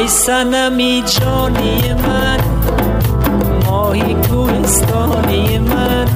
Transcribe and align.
ای 0.00 0.08
سنمی 0.08 1.02
جانی 1.06 1.94
من 1.94 2.38
ماهی 3.66 4.14
کوهستانی 4.14 5.58
من 5.58 6.06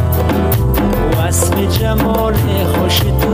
وصف 1.19 1.79
جمال 1.79 2.35
خوش 2.66 2.98
تو 2.98 3.34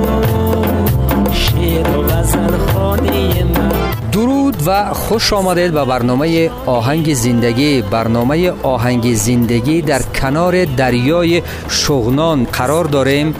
و 4.67 4.95
خوش 4.95 5.33
آمدید 5.33 5.73
به 5.73 5.85
برنامه 5.85 6.51
آهنگ 6.67 7.15
زندگی. 7.15 7.83
برنامه 7.83 8.53
آهنگ 8.63 9.15
زندگی 9.15 9.83
در 9.83 10.03
کنار 10.03 10.65
دریای 10.65 11.43
شغنان 11.69 12.45
قرار 12.45 12.85
داریم 12.85 13.35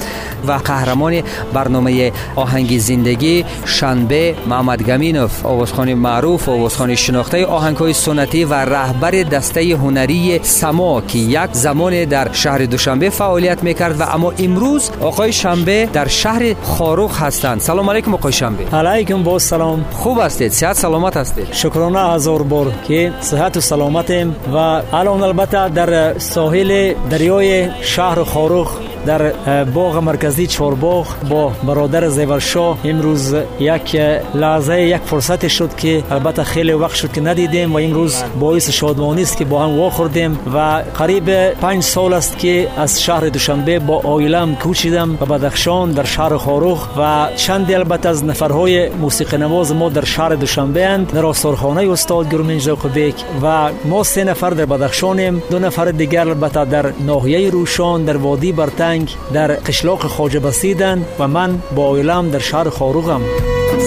و 0.49 0.53
قهرمان 0.53 1.23
برنامه 1.53 2.13
آهنگ 2.37 2.79
زندگی 2.79 3.45
شنبه 3.65 4.35
محمد 4.47 4.83
گمینوف 4.83 5.47
آوازخان 5.47 5.95
معروف 5.95 6.49
آوازخان 6.49 6.95
شناخته 6.95 7.47
آهنگ 7.47 7.77
های 7.77 7.93
سنتی 7.93 8.45
و 8.45 8.55
رهبر 8.55 9.11
دسته 9.11 9.77
هنری 9.77 10.41
سما 10.43 11.01
که 11.01 11.19
یک 11.19 11.53
زمان 11.53 12.05
در 12.05 12.33
شهر 12.33 12.59
دوشنبه 12.59 13.11
فعالیت 13.11 13.63
می‌کرد 13.63 14.01
و 14.01 14.03
اما 14.03 14.33
امروز 14.39 14.91
آقای 15.01 15.33
شنبه 15.33 15.89
در 15.93 16.09
شهر 16.09 16.55
خاروخ 16.63 17.23
هستند. 17.23 17.61
سلام 17.61 17.91
علیکم 17.91 18.15
آقای 18.15 18.33
شنبه. 18.33 18.77
علیکم 18.77 19.23
با 19.23 19.39
سلام. 19.39 19.85
خوب 19.93 20.21
هستید. 20.21 20.53
صحت 20.53 20.77
سلامت 20.77 21.10
هستید. 21.17 21.53
شکرانه 21.53 22.01
هزار 22.01 22.43
بار 22.43 22.73
که 22.89 23.13
صحت 23.21 23.57
و 23.57 23.61
سلامتیم 23.61 24.37
و 24.55 24.57
الان 24.93 25.23
البته 25.23 25.69
در 25.69 26.19
ساحل 26.19 26.95
دریای 27.11 27.69
شهر 27.83 28.25
خاروخ 28.25 28.90
در 29.07 29.33
باغ 29.65 29.97
مرکزی 29.97 30.47
چهارباغ 30.47 31.07
با 31.31 31.53
برادر 31.67 32.09
زیورشاه 32.09 32.79
امروز 32.85 33.35
یک 33.61 33.95
لحظه 34.35 34.81
یک 34.81 35.03
فرصت 35.03 35.49
شد 35.49 35.75
که 35.77 36.03
البته 36.11 36.45
خیلی 36.45 36.73
وقت 36.73 36.95
شد 36.95 37.13
که 37.13 37.21
ندیدیم 37.21 37.73
و 37.73 37.79
امروز 37.79 38.23
باعث 38.41 38.71
شادمانی 38.71 39.23
است 39.23 39.37
که 39.37 39.45
با 39.45 39.65
هم 39.65 39.79
واخوردیم 39.79 40.39
و 40.55 40.83
قریب 40.99 41.51
پنج 41.51 41.83
سال 41.83 42.13
است 42.13 42.39
که 42.39 42.69
از 42.77 43.03
شهر 43.03 43.29
دوشنبه 43.29 43.79
با 43.79 44.01
عائلم 44.01 44.55
کوچیدم 44.55 45.19
و 45.21 45.27
بدخشان 45.27 45.93
در 45.93 46.05
شهر 46.05 46.37
خاروخ 46.37 46.89
و 46.99 47.29
چند 47.37 47.73
البته 47.73 48.09
از 48.09 48.25
نفرهای 48.25 48.89
موسیقی 48.89 49.37
نواز 49.37 49.73
ما 49.73 49.89
در 49.89 50.05
شهر 50.05 50.35
دوشنبه 50.35 50.87
اند. 50.87 51.13
در 51.13 51.27
آثارخانه 51.27 51.91
استاد 51.91 52.29
گرومین 52.31 52.61
بیک 52.95 53.15
و 53.43 53.71
ما 53.85 54.03
سه 54.03 54.25
نفر 54.25 54.51
در 54.51 54.67
بدخشانیم. 54.67 55.43
دو 55.51 55.59
نفر 55.59 55.85
دیگر 55.85 56.29
البته 56.29 56.65
در 56.65 56.93
ناحیه 57.01 57.51
روشان 57.51 58.05
در 58.05 58.17
وادی 58.17 58.53
برتن 58.53 58.90
در 59.33 59.55
قشلاق 59.55 60.07
خواجه 60.07 60.41
بسیدن 60.41 61.05
و 61.19 61.29
من 61.29 61.59
با 61.77 61.87
آیلم 61.87 62.31
در 62.31 62.39
شهر 62.39 62.69
خاروغم. 62.69 63.21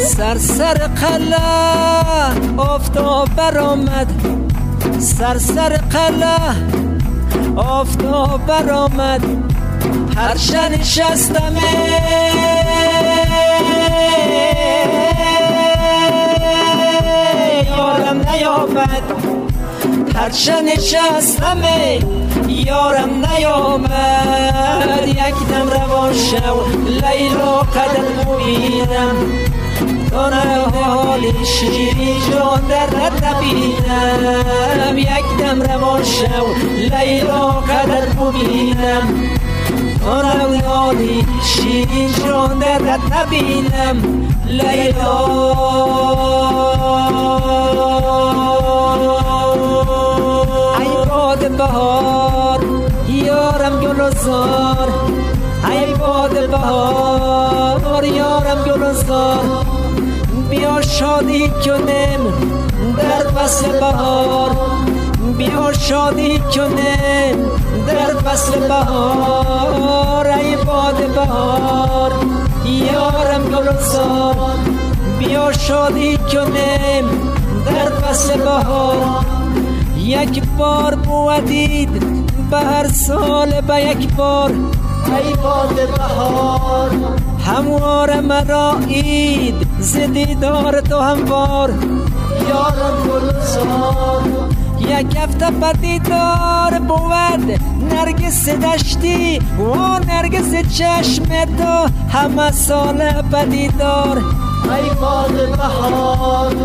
سر 0.06 0.38
سر 0.38 0.74
قله 0.74 1.38
آفتاب 2.58 3.30
برآمد. 3.36 4.08
سر 5.00 5.38
سر 5.38 5.78
قله 5.78 6.38
آفتاب 7.56 8.46
برآمد. 8.46 9.22
هر 10.18 10.38
شن 10.38 10.84
شستم 10.84 11.56
یارم 17.68 18.22
نیامد 18.30 19.04
هر 20.16 20.32
شن 20.32 20.76
شستم 20.76 21.62
یارم 22.48 23.26
نیامد 23.26 25.08
یک 25.08 25.48
دم 25.50 25.70
روان 25.70 26.14
شو 26.14 26.56
لیلا 26.88 27.58
قدم 27.58 28.08
ببینم 28.34 29.16
تا 30.14 30.30
حالی 30.72 31.34
شیری 31.46 32.16
جان 32.32 32.62
در 32.70 32.90
نبینم. 33.28 34.98
یک 34.98 35.38
دم 35.40 35.62
روان 35.62 36.04
شو 36.04 36.46
لیلا 36.78 37.48
قدر 37.48 38.06
ببینم 38.06 39.08
تا 40.06 40.22
حالی 40.68 41.26
شیری 41.44 42.14
جان 42.14 42.60
در 42.60 42.82
نبینم. 43.12 43.98
لیلا 44.48 45.18
ای 50.80 51.06
باد 51.10 51.52
بهار. 51.58 52.23
یارم 53.54 53.80
گلزار 53.80 54.90
ای 55.72 55.94
باد 55.94 56.50
بهار 56.50 58.04
یارم 58.06 58.64
گلزار 58.64 59.66
بیا 60.50 60.82
شادی 60.82 61.50
کنیم 61.50 62.22
در 62.98 63.30
فصل 63.30 63.80
بهار. 63.80 64.50
بیا 65.38 65.74
شادی 65.74 66.40
کنیم 66.40 67.38
در 67.88 68.14
فصل 68.26 68.60
بهار. 68.60 70.28
ای 70.28 70.56
باد 70.56 71.16
بهار 71.16 72.12
یارم 72.66 73.44
گلزار 73.44 74.36
بیا 75.20 75.52
شادی 75.52 76.18
کنیم 76.18 77.06
در 77.66 77.90
فصل 77.90 78.38
بهار. 78.38 79.26
یک 79.98 80.44
بار 80.58 80.96
بودید 80.96 82.23
به 82.54 82.60
هر 82.60 82.88
سال 82.88 83.62
به 83.62 83.82
یک 83.82 84.16
بار. 84.16 84.50
ای 84.50 85.34
باد 85.44 85.76
بهار. 85.98 86.90
هموار 87.46 88.20
مرا 88.20 88.78
اید 88.88 89.68
زدیدار 89.80 90.82
تو 90.82 91.00
هموار. 91.00 91.70
یارم 92.50 92.96
گلزار. 93.10 94.24
یک 94.80 95.18
هفته 95.18 95.52
پدیدار 95.52 96.80
بود. 96.88 97.60
نرگس 97.94 98.50
دشتی 98.50 99.40
و 99.40 100.00
نرگس 100.08 100.78
چشم 100.78 101.46
تو 101.46 101.90
همه 102.18 102.52
سال 102.52 103.12
پدیدار 103.32 104.18
ای 104.18 104.90
باد 105.02 105.58
بهار. 105.58 106.56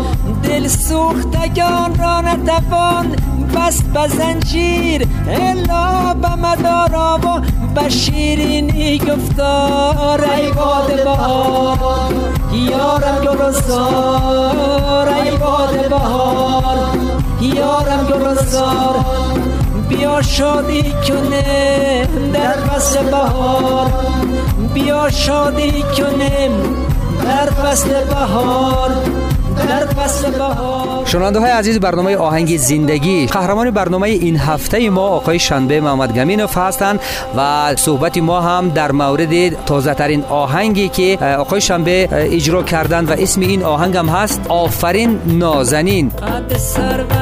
دل 0.43 0.67
سوختگان 0.67 1.95
را 1.99 2.21
نتوان 2.21 3.15
بست 3.69 3.83
به 3.83 4.07
زنجیر 4.07 5.07
الا 5.27 6.13
به 6.13 6.29
مدارا 6.29 7.19
و 7.23 7.41
به 7.75 7.89
شیرینی 7.89 8.99
گفتار 8.99 10.25
ای 10.37 10.51
باد 10.51 11.03
بهار 11.03 11.77
یارم 12.53 13.25
گلزار 13.25 15.07
ای 15.07 15.37
باد 15.37 15.89
بهار 15.89 16.77
یارم 17.41 18.07
گلزار 18.07 19.05
بیا 19.89 20.21
شادی 20.21 20.93
کنیم 21.07 22.31
در 22.33 22.51
فصل 22.51 23.03
بهار 23.03 23.91
بیا 24.73 25.09
شادی 25.09 25.83
کنیم 25.97 26.51
در 27.23 27.49
فصل 27.49 28.05
بهار. 28.05 28.89
شنونده 31.11 31.39
های 31.39 31.51
عزیز 31.51 31.79
برنامه 31.79 32.17
آهنگ 32.17 32.57
زندگی. 32.57 33.25
قهرمان 33.25 33.71
برنامه 33.71 34.07
این 34.07 34.37
هفته 34.37 34.89
ما 34.89 35.01
آقای 35.01 35.39
شنبه 35.39 35.81
محمد 35.81 36.13
گمینوف 36.13 36.57
هستند 36.57 36.99
و 37.37 37.75
صحبت 37.75 38.17
ما 38.17 38.41
هم 38.41 38.69
در 38.69 38.91
مورد 38.91 39.65
تازه 39.65 39.93
ترین 39.93 40.23
آهنگی 40.23 40.89
که 40.89 41.17
آقای 41.39 41.61
شنبه 41.61 42.09
اجرا 42.11 42.63
کردن 42.63 43.05
و 43.05 43.11
اسم 43.11 43.41
این 43.41 43.63
آهنگ 43.63 43.97
هم 43.97 44.09
هست 44.09 44.41
آفرین 44.49 45.19
نازنین. 45.25 46.11
سروت 46.57 47.19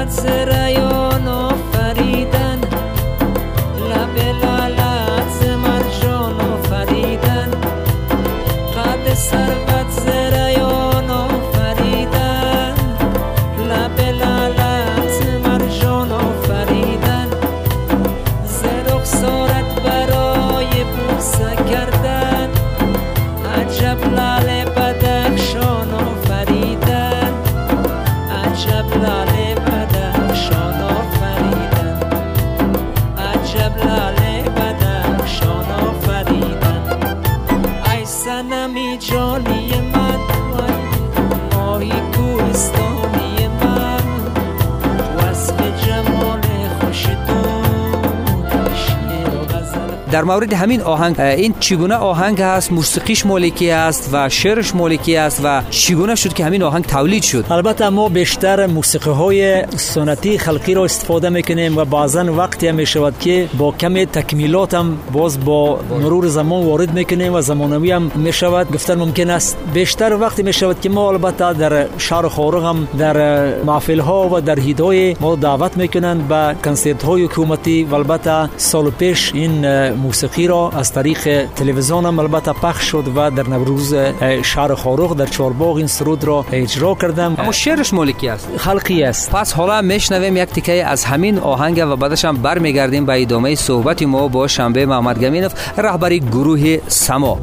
مورد 50.28 50.54
همین 50.54 50.82
آهنگ 50.82 51.20
این 51.20 51.54
چگونه 51.60 51.96
آهنگ 51.96 52.42
است 52.42 52.72
موسیقیش 52.72 53.26
مالکی 53.26 53.70
است 53.72 54.10
و 54.14 54.30
شعرش 54.30 54.76
مالکی 54.76 55.18
است 55.18 55.42
و 55.44 55.62
چگونه 55.70 56.16
شد 56.16 56.34
که 56.34 56.46
همین 56.46 56.64
آهنگ 56.64 56.86
تولید 56.86 57.24
شد؟ 57.24 57.46
البته 57.50 57.90
ما 57.90 58.10
بیشتر 58.10 58.66
موسیقی 58.66 59.10
های 59.10 59.64
سنتی 59.76 60.38
خلقی 60.38 60.74
را 60.74 60.84
استفاده 60.84 61.30
می‌کنیم 61.30 61.78
و 61.78 61.86
بعضا 61.86 62.34
وقتی 62.34 62.68
هم 62.68 62.76
می‌شود 62.76 63.20
که 63.20 63.50
با 63.58 63.72
کمی 63.72 64.06
تکمیلات 64.06 64.74
هم 64.74 64.98
باز 65.14 65.46
با 65.46 65.80
مرور 65.90 66.28
زمان 66.28 66.66
وارد 66.66 66.94
می‌کنیم 66.94 67.34
و 67.34 67.42
زمانوی 67.42 67.92
هم 67.92 68.12
می‌شود. 68.16 68.72
گفتن 68.72 68.96
ممکن 68.96 69.30
است. 69.30 69.58
بیشتر 69.74 70.14
وقتی 70.14 70.44
می‌شود 70.44 70.82
که 70.82 70.90
ما 70.90 71.10
البته 71.10 71.54
در 71.54 71.86
شهر 71.98 72.28
خارق 72.28 72.64
هم 72.64 72.88
در 72.98 73.18
محفل 73.64 74.00
ها 74.00 74.30
و 74.30 74.42
در 74.42 74.60
هیدای 74.60 75.16
ما 75.22 75.36
دعوت 75.36 75.78
می‌کنند 75.78 76.28
به 76.28 76.56
کنسرت 76.64 77.04
های 77.04 77.24
حکومتی 77.24 77.84
و 77.84 77.96
البته 77.96 78.50
سال 78.58 78.90
پیش 78.90 79.32
این 79.34 79.90
موسیقی 79.92 80.17
را 80.24 80.70
از 80.70 80.94
طریق 80.94 81.46
تلویزیون 81.56 82.06
هم 82.06 82.20
البته 82.20 82.54
پخش 82.54 82.84
شد 82.92 83.04
و 83.16 83.32
در 83.32 83.48
نوروز 83.50 83.96
شهر 84.44 84.76
خارق 84.76 85.14
در 85.14 85.26
چهارباغ 85.26 85.76
این 85.76 85.88
سرود 85.88 86.24
را 86.24 86.46
اجرا 86.52 86.96
کردم. 86.96 87.36
اما 87.38 87.52
شعرش 87.52 87.94
مالکی 87.94 88.30
است. 88.30 88.50
خلقی 88.58 89.04
است. 89.04 89.32
پس 89.32 89.54
حالا 89.54 89.82
میشنویم 89.82 90.38
یک 90.38 90.50
تیکه 90.50 90.86
از 90.86 91.06
همین 91.06 91.40
آهنگ 91.40 91.84
و 91.88 91.96
بعدش 91.96 92.26
هم 92.26 92.38
برمیگردیم 92.38 93.06
به 93.06 93.22
ادامه 93.22 93.56
صحبت 93.56 94.04
ما 94.04 94.28
با 94.28 94.48
شنبه 94.48 94.86
محمد 94.86 95.20
گمینов 95.20 95.54
رهبری 95.78 96.20
گروه 96.20 96.78
سما. 96.88 97.40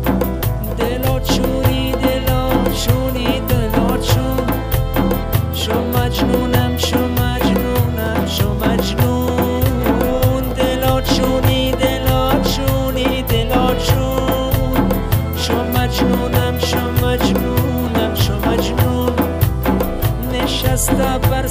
نشسته 20.95 21.19
بر 21.31 21.47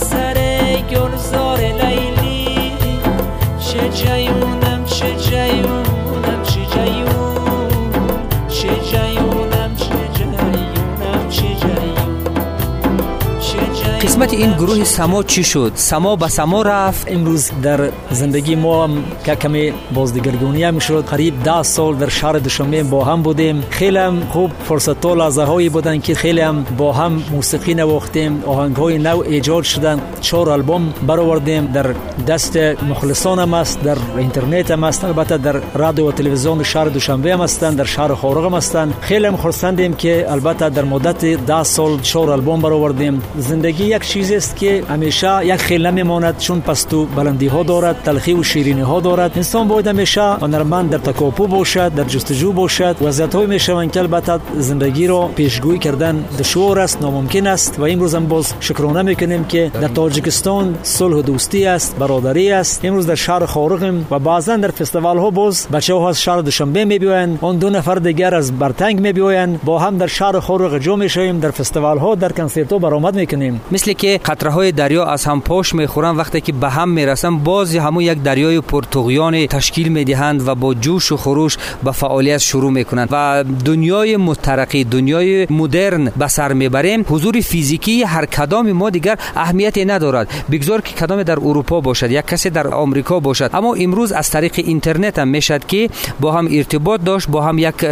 قسمت 14.24 14.40
این 14.40 14.54
گروه 14.54 14.84
سما 14.84 15.24
چی 15.24 15.44
شد؟ 15.44 15.72
سما 15.76 16.16
به 16.16 16.28
سما 16.28 16.62
رفت. 16.62 17.12
امروز 17.12 17.52
در 17.64 17.90
زندگی 18.12 18.56
ما 18.56 18.84
هم 18.84 19.04
که 19.26 19.36
کمی 19.36 19.74
بازدگرگونی 19.94 20.64
هم 20.64 20.80
شد. 20.80 21.06
قریب 21.06 21.44
ده 21.44 21.64
سال 21.64 21.96
در 21.96 22.10
شهر 22.10 22.34
دوشنبه 22.34 22.84
با 22.84 23.04
هم 23.06 23.22
بودیم. 23.22 23.64
خیلی 23.70 23.98
هم 23.98 24.20
خوب 24.30 24.52
فرصت 24.68 25.06
و 25.06 25.16
لحظه 25.16 25.44
هایی 25.44 25.70
بودن 25.70 26.00
که 26.00 26.16
خیلی 26.16 26.42
هم 26.42 26.64
با 26.78 26.94
هم 26.94 27.24
موسیقی 27.32 27.74
نواختیم. 27.74 28.44
آهنگ 28.46 28.76
های 28.76 28.98
نو 28.98 29.20
ایجاد 29.20 29.64
شدن. 29.64 30.02
چهار 30.22 30.50
البوم 30.50 30.94
برآوردیم. 31.08 31.66
در 31.66 31.96
دست 32.28 32.58
مخلصان 32.58 33.40
هم 33.40 33.54
است 33.54 33.82
در 33.84 33.98
اینترنت 34.18 34.72
هم 34.72 34.84
است. 34.84 35.04
البته 35.04 35.38
در 35.38 35.62
رادیو 35.74 36.08
و 36.08 36.12
تلویزیون 36.12 36.64
شهر 36.64 36.86
دوشنبه 36.86 37.34
هم 37.34 37.42
هستند 37.42 37.78
در 37.78 37.86
شهر 37.86 38.14
خارق 38.14 38.46
هم 38.46 38.54
هستند 38.54 38.94
خیلی 39.02 39.26
هم 39.26 39.38
خرسندیم 39.38 39.94
که 39.94 40.26
البته 40.32 40.70
در 40.70 40.84
مدت 40.86 41.26
ده 41.26 41.64
سال 41.64 42.00
چهار 42.00 42.30
البوم 42.30 42.62
برآوردیم. 42.62 43.22
زندگی 43.38 43.86
یک 43.86 44.13
چیزی 44.14 44.36
است 44.36 44.56
که 44.56 44.84
همیشه 44.90 45.46
یک 45.46 45.56
خیلی 45.56 45.84
نمیماند 45.84 46.38
چون 46.38 46.62
پستو 46.62 47.06
بلندی 47.06 47.48
ها 47.48 47.64
دارد 47.64 48.02
تلخی 48.04 48.34
و 48.34 48.44
شیرینی 48.44 48.82
ها 48.82 49.00
دارد. 49.00 49.32
انسان 49.36 49.68
باید 49.68 49.88
همیشه 49.88 50.22
هنرمند 50.22 50.90
در 50.90 50.98
تکاپو 50.98 51.48
باشد 51.48 51.96
در 51.96 52.04
جستجو 52.04 52.52
باشد. 52.52 52.96
وضعیت 53.02 53.36
های 53.36 53.46
می‌شوند 53.46 53.92
که 53.92 54.00
البته 54.00 54.40
زندگی 54.58 55.08
را 55.08 55.30
پیشگویی 55.36 55.80
کردن 55.80 56.26
دشوار 56.40 56.80
است 56.80 57.02
ناممکن 57.02 57.48
است. 57.48 57.80
و 57.80 57.84
امروز 57.84 58.16
هم 58.16 58.28
باز 58.28 58.54
شکرانه 58.60 59.02
می‌کنیم 59.02 59.44
که 59.44 59.72
در 59.82 59.88
تاجیکستان 59.88 60.76
صلح 60.84 61.16
و 61.16 61.22
دوستی 61.22 61.66
است 61.66 61.96
برادری 62.00 62.52
است. 62.52 62.86
امروز 62.86 63.08
در 63.08 63.16
شهر 63.16 63.46
خارقیم 63.46 64.08
و 64.12 64.20
بعضا 64.20 64.58
در 64.58 64.72
فستیوال 64.72 65.18
ها 65.18 65.30
باز 65.30 65.68
بچه 65.74 65.94
ها 65.94 66.10
از 66.10 66.22
شهر 66.22 66.42
دوشنبه 66.42 66.86
میبیاین 66.86 67.38
اون 67.42 67.58
دو 67.58 67.70
نفر 67.70 67.96
دیگر 67.96 68.36
از 68.36 68.60
برتنگ 68.60 69.00
میبیاین 69.00 69.60
با 69.64 69.80
هم 69.80 69.98
در 69.98 70.08
شهر 70.08 70.40
خارق 70.40 70.78
جمع 70.78 70.96
می‌شویم 70.96 71.40
در 71.40 71.52
فستیوال 71.52 71.98
ها 71.98 72.16
در 72.16 72.32
کنسرت 72.32 72.72
ها 72.72 72.78
برآمد 72.80 73.16
می‌کنیم. 73.16 73.62
مثل 73.72 73.94
که 74.04 74.20
قطره 74.26 74.50
های 74.52 74.72
دریا 74.72 75.06
از 75.06 75.26
هم 75.26 75.42
پاش 75.42 75.76
می‌خورن. 75.76 76.16
وقتی 76.16 76.42
که 76.42 76.52
به 76.52 76.70
هم 76.70 76.90
می‌رسن 76.90 77.38
باز 77.38 77.76
همون 77.76 78.04
یک 78.04 78.24
دریای 78.24 78.62
پرتغیان 78.62 79.48
تشکیل 79.48 79.88
می‌دهند 79.88 80.48
و 80.48 80.56
با 80.56 80.74
جوش 80.74 81.12
و 81.12 81.18
خروش 81.18 81.58
به 81.84 81.92
فعالیت 81.92 82.38
شروع 82.38 82.72
می‌کنند. 82.72 83.08
و 83.12 83.44
دنیای 83.66 84.18
مترقی 84.18 84.84
دنیای 84.84 85.48
مدرن 85.50 86.12
به 86.18 86.28
سر 86.28 86.54
می‌بریم. 86.54 87.06
حضور 87.10 87.40
فیزیکی 87.40 88.04
هر 88.04 88.26
کدام 88.26 88.72
ما 88.72 88.90
دیگر 88.90 89.18
اهمیتی 89.36 89.86
ندارد. 89.86 90.28
بگذار 90.52 90.82
که 90.82 90.96
کدام 90.96 91.24
در 91.24 91.40
اروپا 91.40 91.82
باشد 91.82 92.12
یک 92.12 92.26
کسی 92.26 92.50
در 92.50 92.68
آمریکا 92.68 93.20
باشد. 93.20 93.50
اما 93.54 93.74
امروز 93.74 94.12
از 94.12 94.30
طریق 94.30 94.54
اینترنت 94.58 95.20
هم 95.20 95.28
می‌شد 95.28 95.66
که 95.66 95.90
با 96.20 96.32
هم 96.32 96.48
ارتباط 96.52 97.02
داشت 97.04 97.30
با 97.30 97.42
هم 97.42 97.58
یک 97.60 97.86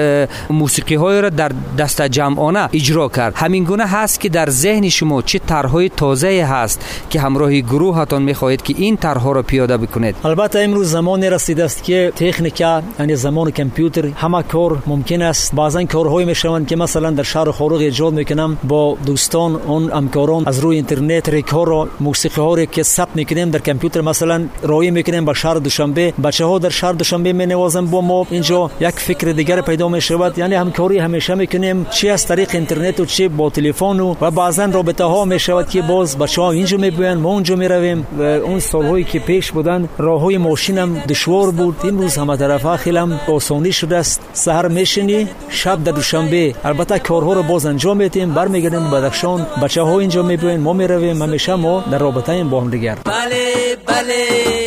موسیقی 0.50 0.96
های 0.96 1.22
را 1.22 1.30
در 1.30 1.52
دست 1.78 2.02
جمعانه 2.02 2.70
اجرا 2.74 3.08
کرد. 3.08 3.34
همین 3.36 3.64
گونه 3.64 3.86
هست 3.86 4.20
که 4.20 4.30
در 4.30 4.50
ذهن 4.50 4.90
شما 4.90 5.22
چه 5.22 5.40
طرحهای 5.40 5.90
تازه 6.02 6.48
هست 6.50 6.86
که 7.10 7.20
همراه 7.20 7.60
گروهتان 7.60 8.22
می‌خواهید 8.22 8.62
که 8.62 8.74
این 8.78 8.98
طرحها 8.98 9.32
را 9.32 9.44
پیاده 9.44 9.78
بکنید. 9.78 10.16
البته 10.24 10.60
امروز 10.60 10.92
زمانی 10.92 11.30
رسیده 11.30 11.64
است 11.64 11.84
که 11.84 12.14
تکنیکا 12.16 12.82
یعنی 13.00 13.16
زمان 13.16 13.52
کامپیوتر 13.52 14.06
همه 14.08 14.44
کار 14.44 14.84
ممکن 14.88 15.22
است. 15.22 15.56
بعضا 15.56 15.84
کارهایی 15.84 16.28
می‌شوند 16.28 16.68
که 16.68 16.76
مثلا 16.76 17.12
در 17.12 17.24
شهر 17.24 17.52
خارق 17.52 17.74
ایجاد 17.74 18.14
می‌کنم 18.14 18.58
با 18.64 18.98
دوستان 19.06 19.56
اون 19.56 19.92
همکاران. 19.92 20.44
از 20.48 20.60
روی 20.60 20.76
اینترنت 20.76 21.30
ریکار 21.30 21.68
را 21.68 21.88
موسیقی 22.00 22.42
ها 22.42 22.66
که 22.66 22.84
ثبت 22.84 23.16
می‌کنیم 23.16 23.50
در 23.50 23.60
کامپیوتر 23.60 24.02
مثلا 24.02 24.46
رای 24.64 24.92
می‌کنیم 24.92 25.26
با 25.26 25.34
شهر 25.34 25.56
دوشنبه. 25.56 26.14
بچه 26.24 26.46
ها 26.46 26.60
در 26.60 26.70
شهر 26.70 26.94
دوشنبه 26.94 27.34
می 27.34 27.46
نوازن 27.46 27.86
با 27.86 28.02
ما. 28.02 28.28
اینجا 28.30 28.72
یک 28.80 28.90
فکر 28.90 29.28
دیگر 29.32 29.62
پیدا 29.62 29.90
می 29.90 30.02
شود 30.02 30.38
یعنی 30.38 30.56
همکاری 30.56 30.98
همیشه 30.98 31.36
می‌کنیم. 31.36 31.86
چی 31.86 32.10
از 32.10 32.28
طریق 32.28 32.50
اینترنت 32.54 33.00
و 33.00 33.06
چی 33.06 33.28
با 33.28 33.50
تلفن 33.50 34.00
و 34.00 34.14
بعضا 34.14 34.66
رابطه 34.66 35.04
ها 35.04 35.26
می 35.26 35.40
شود 35.40 35.70
که 35.70 35.82
باز 35.92 36.18
بچه 36.18 36.42
اینجا 36.42 36.78
می 36.78 36.92
بیان 36.92 37.18
ما 37.18 37.30
اونجا 37.30 37.56
می 37.56 37.68
رویم 37.68 38.08
و 38.18 38.22
اون 38.22 38.60
سالهایی 38.60 39.04
که 39.04 39.20
پیش 39.20 39.52
بودن 39.52 39.90
راه 39.98 40.22
های 40.22 40.38
ماشین 40.38 40.94
دشوار 40.94 41.52
بود. 41.52 41.76
امروز 41.84 42.18
همه 42.18 42.38
طرفا 42.38 42.78
خیلی 42.78 42.98
هم 42.98 43.20
آسانی 43.28 43.72
شده 43.72 43.98
است. 43.98 44.22
سحر 44.34 44.68
میشینی 44.68 45.28
شب 45.50 45.84
در 45.84 45.92
دوشنبه. 45.92 46.56
البته 46.64 47.00
کارها 47.00 47.34
رو 47.34 47.44
باز 47.44 47.66
انجام 47.66 47.98
میدیم. 47.98 48.34
برمیگردیم 48.34 48.92
بدخشان 48.92 49.48
بچه 49.64 49.82
ها 49.82 50.00
اینجا 50.00 50.24
می 50.24 50.38
بیان 50.38 50.60
ما 50.60 50.74
می 50.74 50.88
رویم 50.88 51.22
همیشه 51.22 51.56
ما 51.56 51.84
در 51.92 51.98
رابطه 51.98 52.44
با 52.44 52.62
هم 52.62 52.70
دیگر. 52.70 52.98
بله 53.06 53.78
بله. 53.88 54.61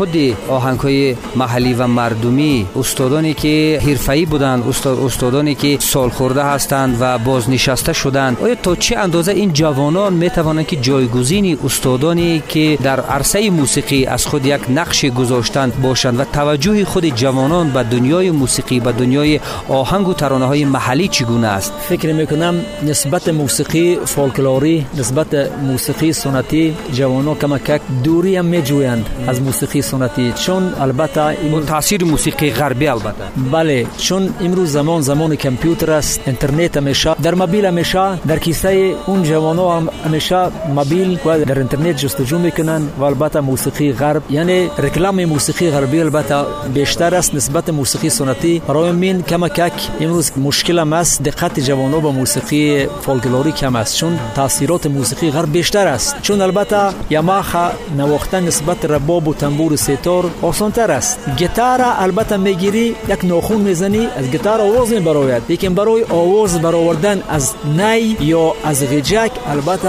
خود 0.00 0.36
آهنگ 0.48 0.80
های 0.80 1.16
محلی 1.36 1.74
و 1.74 1.86
مردمی 1.86 2.66
استادانی 2.76 3.34
که 3.34 3.80
حرفه‌ای 3.86 4.24
بودند 4.24 4.68
استاد 4.68 4.98
استادانی 4.98 5.54
که 5.54 5.76
سال 5.80 6.08
خورده 6.08 6.44
هستند 6.44 6.96
و 7.00 7.18
بازنشسته 7.18 7.92
شدند. 7.92 8.36
آیا 8.42 8.54
تا 8.54 8.76
چه 8.76 8.98
اندازه 8.98 9.32
این 9.32 9.52
جوانان 9.52 10.12
می 10.12 10.30
توانند 10.30 10.66
که 10.66 10.76
جایگزین 10.76 11.58
استادانی 11.64 12.42
که 12.48 12.78
در 12.82 13.00
عرصه 13.00 13.50
موسیقی 13.50 14.06
از 14.06 14.26
خود 14.26 14.46
یک 14.46 14.60
نقش 14.70 15.04
گذاشتند 15.04 15.82
باشند 15.82 16.20
و 16.20 16.24
توجه 16.24 16.84
خود 16.84 17.04
جوانان 17.04 17.70
به 17.70 17.82
دنیای 17.82 18.30
موسیقی 18.30 18.80
به 18.80 18.92
دنیای 18.92 19.40
آهنگ 19.68 20.08
و 20.08 20.14
ترانه 20.14 20.46
های 20.46 20.64
محلی 20.64 21.08
چگونه 21.08 21.46
است؟ 21.46 21.72
فکر 21.88 22.12
می‌کنم 22.12 22.54
نسبت 22.86 23.28
موسیقی 23.28 23.98
فولکلوری 24.04 24.86
نسبت 24.98 25.34
موسیقی 25.62 26.12
سنتی 26.12 26.76
جوانان 26.92 27.34
کمک 27.34 27.80
دوری 28.04 28.36
هم 28.36 28.44
میجویند 28.44 29.06
از 29.26 29.42
موسیقی 29.42 29.50
موسیقی 29.50 29.82
سنتی 29.90 30.32
چون 30.32 30.74
البته 30.80 31.26
این 31.26 31.66
تاثیر 31.66 32.04
موسیقی 32.04 32.50
غربی 32.50 32.86
البته. 32.88 33.24
بله 33.52 33.86
چون 33.98 34.34
امروز 34.40 34.72
زمان 34.72 35.00
زمان 35.02 35.36
کامپیوتر 35.36 35.90
است 35.90 36.20
اینترنت 36.26 36.76
همیشه 36.76 37.14
در 37.22 37.34
موبایل 37.34 37.66
همیشه 37.66 38.18
در 38.28 38.38
کیسه 38.38 38.94
اون 39.06 39.22
جوانو 39.22 39.70
هم 39.70 39.88
همیشه 40.04 40.48
موبایل 40.68 41.18
و 41.24 41.44
در 41.44 41.58
اینترنت 41.58 41.96
جستجو 41.96 42.38
می‌کنن 42.38 42.82
و 42.98 43.04
البته 43.04 43.40
موسیقی 43.40 43.92
غرب. 43.92 44.22
یعنی 44.30 44.68
رکلام 44.78 45.24
موسیقی 45.24 45.70
غربی 45.70 46.00
البته 46.00 46.34
بیشتر 46.74 47.14
است 47.14 47.34
نسبت 47.34 47.70
موسیقی 47.70 48.10
سنتی. 48.10 48.62
برای 48.68 48.92
من 48.92 49.22
کم 49.22 49.48
کک 49.48 49.72
امروز 50.00 50.30
مشکل 50.36 50.92
است 50.92 51.22
دقت 51.22 51.60
جوانو 51.60 52.00
به 52.00 52.10
موسیقی 52.10 52.86
فولکلوری 53.02 53.52
کم 53.52 53.76
است 53.76 53.96
چون 53.96 54.18
تاثیرات 54.34 54.86
موسیقی 54.86 55.30
غرب 55.30 55.52
بیشتر 55.52 55.86
است. 55.86 56.16
چون 56.22 56.40
البته 56.40 56.76
یماخا 57.10 57.70
نواختن 57.96 58.44
نسبت 58.44 58.84
رباب 58.84 59.28
و 59.28 59.34
تنبور 59.34 59.76
سیتار 59.80 60.30
آسانتر 60.42 60.90
است. 60.90 61.18
گیتار 61.36 61.80
البته 61.98 62.36
می‌گیری 62.36 62.96
یک 63.08 63.24
ناخون 63.24 63.60
می‌زنی 63.60 64.08
از 64.16 64.24
گیتار 64.30 64.60
آواز 64.60 64.92
میبراید. 64.92 65.42
لیکن 65.48 65.74
برای 65.74 66.04
آواز 66.04 66.62
برآوردن 66.62 67.22
از 67.28 67.54
نی 67.64 68.16
یا 68.20 68.54
از 68.64 68.84
غجک 68.84 69.30
البته 69.46 69.88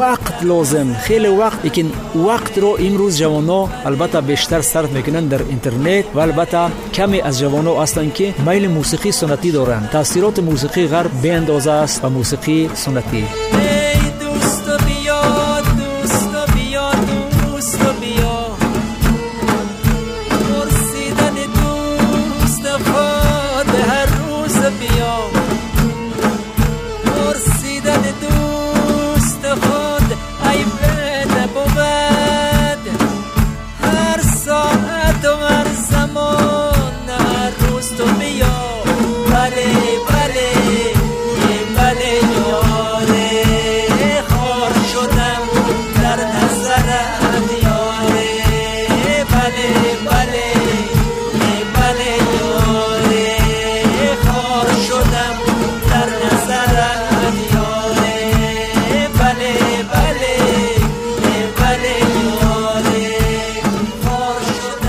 وقت 0.00 0.42
لازم. 0.42 0.94
خیلی 0.94 1.28
وقت 1.28 1.58
لیکن 1.64 1.92
وقت 2.28 2.58
رو 2.58 2.76
امروز 2.80 3.18
جوانا 3.18 3.68
البته 3.84 4.20
بیشتر 4.20 4.60
صرف 4.60 4.90
می‌کنن 4.90 5.26
در 5.26 5.40
اینترنت 5.48 6.04
و 6.14 6.18
البته 6.18 6.58
کمی 6.94 7.20
از 7.20 7.38
جوانا 7.38 7.82
هستند 7.82 8.14
که 8.14 8.34
میل 8.46 8.68
موسیقی 8.68 9.12
سنتی 9.12 9.50
دارند 9.50 9.88
تاثیرات 9.92 10.38
موسیقی 10.38 10.86
غرب 10.86 11.10
به 11.22 11.32
اندازه 11.32 11.70
است 11.70 12.04
و 12.04 12.08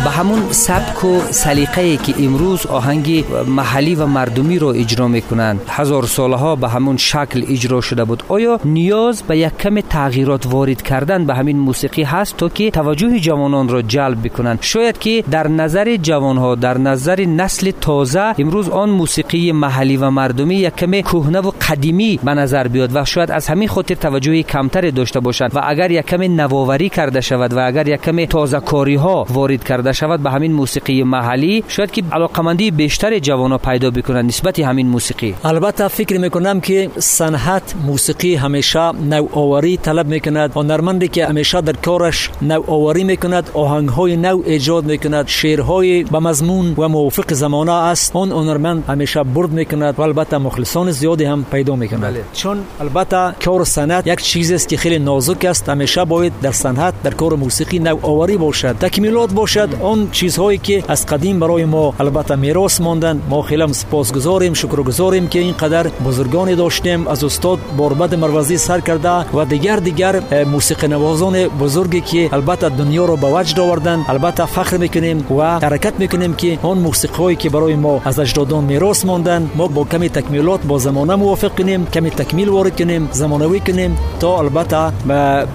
موسیقی 0.08 0.54
سنتی 0.54 0.54
سبک 0.54 1.06
و 1.06 1.20
سلیقه 1.20 1.98
که 1.98 2.14
امروز 2.20 2.66
آهنگ 2.66 3.26
محلی 3.48 3.96
و 3.96 4.06
مردمی 4.06 4.60
رو 4.60 4.68
اجرا 4.68 5.08
می‌کنند. 5.08 5.62
هزار 5.70 6.04
سالها 6.04 6.56
به 6.56 6.70
همون 6.70 6.98
شکل 6.98 7.46
اجرا 7.50 7.82
شده 7.82 8.04
بود. 8.04 8.24
آیا 8.30 8.60
نیاز 8.66 9.24
به 9.24 9.38
یک 9.38 9.58
کم 9.58 9.82
تغییرات 9.82 10.46
وارد 10.46 10.82
کردن 10.82 11.26
به 11.26 11.36
همین 11.36 11.60
موسیقی 11.60 12.04
هست 12.04 12.38
تا 12.38 12.50
که 12.50 12.72
توجه 12.72 13.20
جوانان 13.20 13.70
را 13.70 13.82
جلب 13.82 14.24
بکنند؟ 14.24 14.60
شاید 14.62 14.98
که 14.98 15.24
در 15.32 15.48
نظر 15.48 15.96
جوانها 15.96 16.56
در 16.56 16.78
نظر 16.78 17.26
نسل 17.26 17.72
تازه 17.82 18.34
امروز 18.38 18.70
آن 18.70 18.90
موسیقی 18.90 19.52
محلی 19.52 19.98
و 19.98 20.10
مردمی 20.10 20.56
یک 20.56 20.76
کم 20.76 21.02
کهنه 21.02 21.40
و 21.40 21.52
قدیمی 21.70 22.20
به 22.24 22.34
نظر 22.34 22.68
بیاد 22.68 22.96
و 22.96 23.06
شاید 23.06 23.32
از 23.32 23.48
همین 23.48 23.68
خاطر 23.68 23.96
توجه 23.96 24.44
کمتر 24.44 24.90
داشته 24.90 25.20
باشند. 25.20 25.56
و 25.56 25.62
اگر 25.64 25.92
یک 25.92 26.06
کم 26.06 26.22
نوآوری 26.22 26.90
کرده 26.90 27.22
شود 27.22 27.54
و 27.54 27.68
اگر 27.68 27.88
یک 27.88 28.02
کم 28.02 28.26
تازه 28.26 28.60
کاری 28.60 28.96
ها 28.96 29.26
وارد 29.30 29.64
کرده 29.64 29.92
شود 29.98 30.24
به 30.24 30.32
همین 30.32 30.54
موسیقی 30.54 31.04
محلی. 31.04 31.64
شاید 31.68 31.92
که 31.92 32.04
علاقمندی 32.12 32.72
بیشتر 32.72 33.20
جوانا 33.20 33.58
پیدا 33.58 33.92
بکنن 33.92 34.26
نسبت 34.26 34.60
همین 34.60 34.88
موسیقی. 34.88 35.36
البته 35.44 35.88
فکر 35.88 36.18
می‌کنم 36.20 36.60
که 36.60 36.90
صنعت 37.00 37.76
موسیقی 37.86 38.36
همیشه 38.36 38.92
نوآوری 38.92 39.78
طلب 39.78 40.08
می‌کند. 40.08 40.52
هنرمندی 40.56 41.08
که 41.08 41.26
همیشه 41.28 41.62
در 41.62 41.74
کارش 41.74 42.30
نوآوری 42.42 43.04
می‌کند 43.04 43.50
آهنگ 43.54 43.90
های 43.90 44.18
نو 44.18 44.42
ایجاد 44.46 44.86
می‌کند 44.86 45.28
شعرهای 45.28 46.04
به 46.04 46.20
مضمون 46.20 46.74
و 46.78 46.88
موافق 46.88 47.34
زمانه 47.34 47.72
است. 47.72 48.16
اون 48.16 48.32
هنرمند 48.32 48.84
همیشه 48.88 49.24
برد 49.24 49.52
می‌کند 49.52 50.00
و 50.00 50.02
البته 50.02 50.38
مخلصان 50.38 50.92
زیادی 50.92 51.26
هم 51.26 51.46
پیدا 51.52 51.76
می‌کند 51.76 52.02
بله. 52.02 52.24
چون 52.34 52.58
البته 52.80 53.36
کار 53.46 53.64
صنعت 53.64 54.08
یک 54.08 54.22
چیزی 54.22 54.56
است 54.56 54.70
که 54.70 54.78
خیلی 54.78 55.00
نازک 55.00 55.46
است. 55.46 55.70
همیشه 55.70 56.06
باید 56.06 56.34
در 56.42 56.52
صنعت 56.52 56.94
در 57.04 57.14
کار 57.14 57.34
موسیقی 57.34 57.80
نوآوری 57.80 58.38
باشد. 58.38 58.76
تکمیلات 58.80 59.34
باشد. 59.34 59.70
اون 59.88 60.10
چیزهای 60.12 60.58
که 60.58 60.84
از 60.88 61.06
قدیم 61.06 61.40
برای 61.40 61.66
ما 61.66 61.94
البته 62.00 62.36
میراث 62.36 62.82
ماندن 62.82 63.22
ما 63.30 63.42
خیلی 63.42 63.74
سپاسگزاریم 63.74 64.54
شکرگزاریم 64.54 65.28
که 65.28 65.40
اینقدر 65.40 65.88
بزرگانی 65.88 66.56
داشتیم 66.56 67.08
از 67.08 67.24
استاد 67.24 67.60
باربد 67.78 68.16
مروزی 68.16 68.58
سر 68.58 68.80
کرده 68.80 69.10
و 69.10 69.46
دیگر 69.46 69.76
دیگر 69.76 70.44
موسیقی 70.44 70.88
نوازان 70.88 71.48
بزرگی 71.48 72.02
که 72.02 72.30
البته 72.34 72.70
دنیا 72.70 73.06
رو 73.06 73.18
به 73.18 73.28
وجد 73.28 73.60
آوردن 73.60 74.06
البته 74.08 74.46
فخر 74.46 74.78
می‌کنیم 74.78 75.26
و 75.38 75.60
حرکت 75.60 75.94
می‌کنیم 76.00 76.34
که 76.34 76.60
اون 76.62 76.78
موسیقی 76.78 77.36
که 77.36 77.50
برای 77.50 77.76
ما 77.76 78.02
از 78.06 78.20
اجدادان 78.20 78.64
میراث 78.64 79.06
ماندن 79.06 79.50
ما 79.56 79.68
با 79.68 79.84
کمی 79.84 80.10
تکمیلات 80.10 80.60
با 80.68 80.78
زمانه 80.78 81.16
موافق 81.16 81.58
کنیم 81.58 81.86
کمی 81.86 82.10
تکمیل 82.10 82.50
وارد 82.50 82.78
کنیم 82.78 83.10
زمانوی 83.12 83.60
کنیم 83.60 83.98
تا 84.20 84.38
البته 84.40 84.92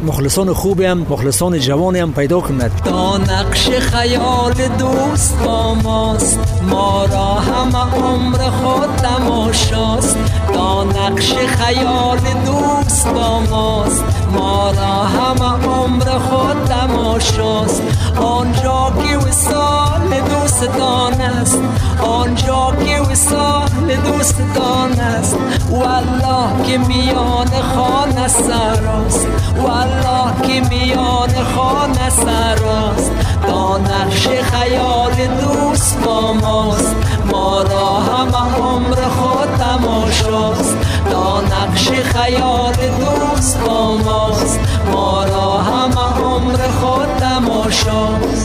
مخلصان 0.06 0.52
خوبی 0.52 0.84
هم 0.84 1.06
مخلصان 1.10 1.58
جوانی 1.58 1.98
هم 1.98 2.12
پیدا 2.12 2.40
کنند 2.40 2.82
تا 2.84 3.18
نقش 3.18 3.70
خیال 3.70 4.11
دو 4.16 4.68
دوست 4.78 5.38
با 5.44 5.74
ماست. 5.74 6.38
ما 6.70 7.04
را 7.04 7.34
همه 7.34 7.94
عمر 7.94 8.38
خود 8.38 8.96
تماشاست 8.96 10.16
تا 10.54 10.84
نقش 10.84 11.32
خیال 11.32 12.18
دوست 12.46 13.08
با 13.08 13.40
ماست. 13.40 14.04
ما 14.32 14.70
را 14.70 15.04
همه 15.04 15.66
عمر 15.66 16.04
خود 16.04 16.64
تماشاست 16.64 17.82
آنجا 18.20 18.92
که 19.02 19.16
وصال 19.16 20.20
دوستان 20.30 21.20
است. 21.20 21.58
آنجا 22.02 22.72
که 22.84 23.00
وصال 23.00 23.96
دوستان 24.04 25.00
است. 25.00 25.36
والله 25.70 26.66
که 26.66 26.78
میان 26.78 27.48
خانه 27.74 28.28
سراست 28.28 29.26
والله 29.56 30.32
که 30.42 30.60
میان 30.68 31.30
خانه 31.56 32.10
سراست 32.10 33.12
تا 33.46 33.78
نقش 33.78 34.28
خیال 34.28 35.12
دوست 35.40 35.98
با 36.04 36.32
ماست. 36.32 36.96
ما 37.32 37.62
را 37.62 37.86
همه 37.86 38.56
عمر 38.56 38.94
خود 38.94 39.48
تماشاست. 39.58 40.76
تا 41.10 41.40
نقش 41.40 41.88
خیال 41.88 42.74
دوست 42.74 43.58
با 43.66 43.96
ماست. 43.96 44.60
ما 44.92 45.24
را 45.24 45.52
همه 45.52 46.24
عمر 46.24 46.58
خود 46.80 47.08
تماشاست. 47.20 48.41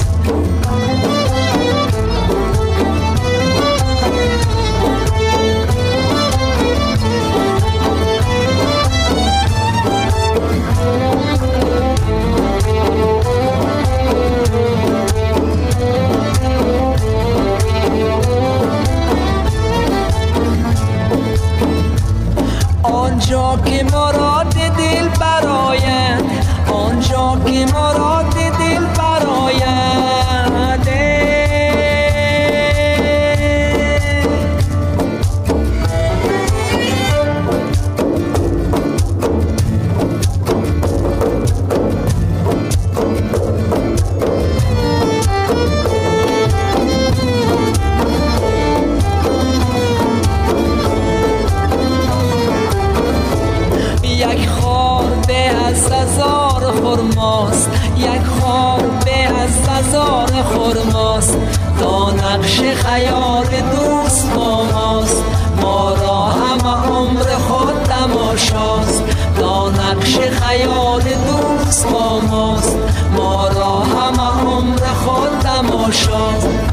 خرماست 23.06 23.30
یک 23.30 23.92
خار 23.92 24.14
به 28.58 29.64
از 29.64 30.37
نقش 62.28 62.60
خیال 62.60 63.46
دوست 63.46 64.34
با 64.36 64.64
ماست. 64.64 65.24
ما 65.62 65.94
را 65.94 66.22
همه 66.22 66.88
عمر 66.88 67.24
خود 67.48 67.84
تماشاست. 67.84 69.04
تا 69.40 69.70
نقش 69.70 70.18
خیال 70.20 71.02
دوست 71.02 71.88
با 71.88 72.20
ماست. 72.20 72.78
ما 73.18 73.48
را 73.48 73.80
همه 73.80 74.52
عمر 74.52 74.80
خود 75.06 75.40
تماشاست. 75.40 76.67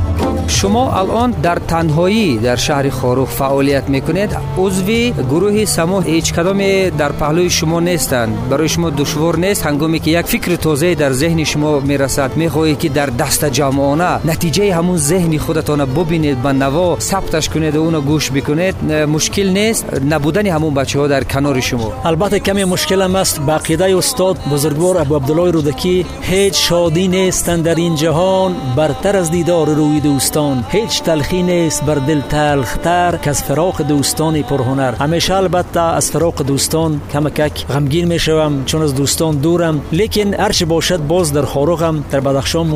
شما 0.47 0.93
الان 0.93 1.31
در 1.31 1.59
تنهایی 1.69 2.39
در 2.39 2.57
شهر 2.57 2.89
خاروخ 2.89 3.31
فعالیت 3.31 3.89
می‌کنید. 3.89 4.37
عضوی 4.59 5.15
گروه 5.31 5.65
سمو 5.65 6.01
هیچ 6.01 6.35
کدام 6.35 6.59
در 6.89 7.13
پهلوی 7.13 7.51
شما 7.51 7.81
نیستند. 7.81 8.49
برای 8.51 8.69
شما 8.69 8.91
دشوار 8.91 9.39
نیست. 9.39 9.67
هنگامی 9.67 10.01
که 10.01 10.11
یک 10.11 10.27
فکر 10.27 10.57
تازه 10.57 10.95
در 10.95 11.13
ذهن 11.13 11.45
شما 11.45 11.81
می‌رسد 11.81 12.37
می‌خواهید 12.37 12.79
که 12.79 12.89
در 12.89 13.07
دست 13.07 13.45
جمعانه 13.45 14.27
نتیجه 14.27 14.75
همون 14.75 14.97
ذهن 14.97 15.39
خودتان 15.39 15.85
ببینید 15.85 16.43
به 16.43 16.53
نوا 16.53 16.97
ثبتش 17.01 17.49
کنید 17.49 17.77
و 17.77 17.81
اونو 17.81 18.01
گوش 18.01 18.31
بکنید. 18.31 18.85
مشکل 18.93 19.49
نیست. 19.49 19.87
نبودن 20.11 20.47
همون 20.47 20.75
بچه 20.75 20.99
ها 20.99 21.07
در 21.07 21.25
کنار 21.25 21.61
شما. 21.61 21.93
البته 22.05 22.39
کمی 22.41 22.65
مشکل 22.65 23.03
هم 23.03 23.17
است. 23.17 23.41
با 23.41 23.61
استاد 23.99 24.39
بزرگوار 24.53 24.99
ابو 24.99 25.17
عبدالله 25.17 25.51
رودکی 25.51 26.07
هیچ 26.21 26.69
شادی 26.69 27.09
نیستند 27.09 27.65
در 27.65 27.75
این 27.75 27.95
جهان. 27.95 28.55
برتر 28.77 29.17
از 29.17 29.31
دیدار 29.31 29.69
روی 29.69 30.01
دوستان 30.05 30.65
هیچ 30.69 31.03
تلخی 31.03 31.43
نیست 31.43 31.85
بر 31.85 31.95
دل 31.95 32.21
تلختر 32.21 33.17
که 33.17 33.31
از 33.31 33.43
فراق 33.43 33.83
دوستان 33.83 34.43
پرهنر. 34.43 34.95
همیشه 34.95 35.35
البته 35.35 35.81
از 35.81 36.11
فراق 36.11 36.43
دوستان 36.43 37.01
کمکک 37.13 37.67
غمگین 37.67 38.09
می‌شوم 38.09 38.65
چون 38.65 38.83
از 38.83 38.95
دوستان 38.95 39.37
دورم. 39.37 39.81
لیکن 39.93 40.35
هرچی 40.35 40.65
باشد 40.65 41.07
باز 41.07 41.33
در 41.33 41.43
خاروغم 41.43 42.05
در 42.11 42.21
بدخشان 42.21 42.67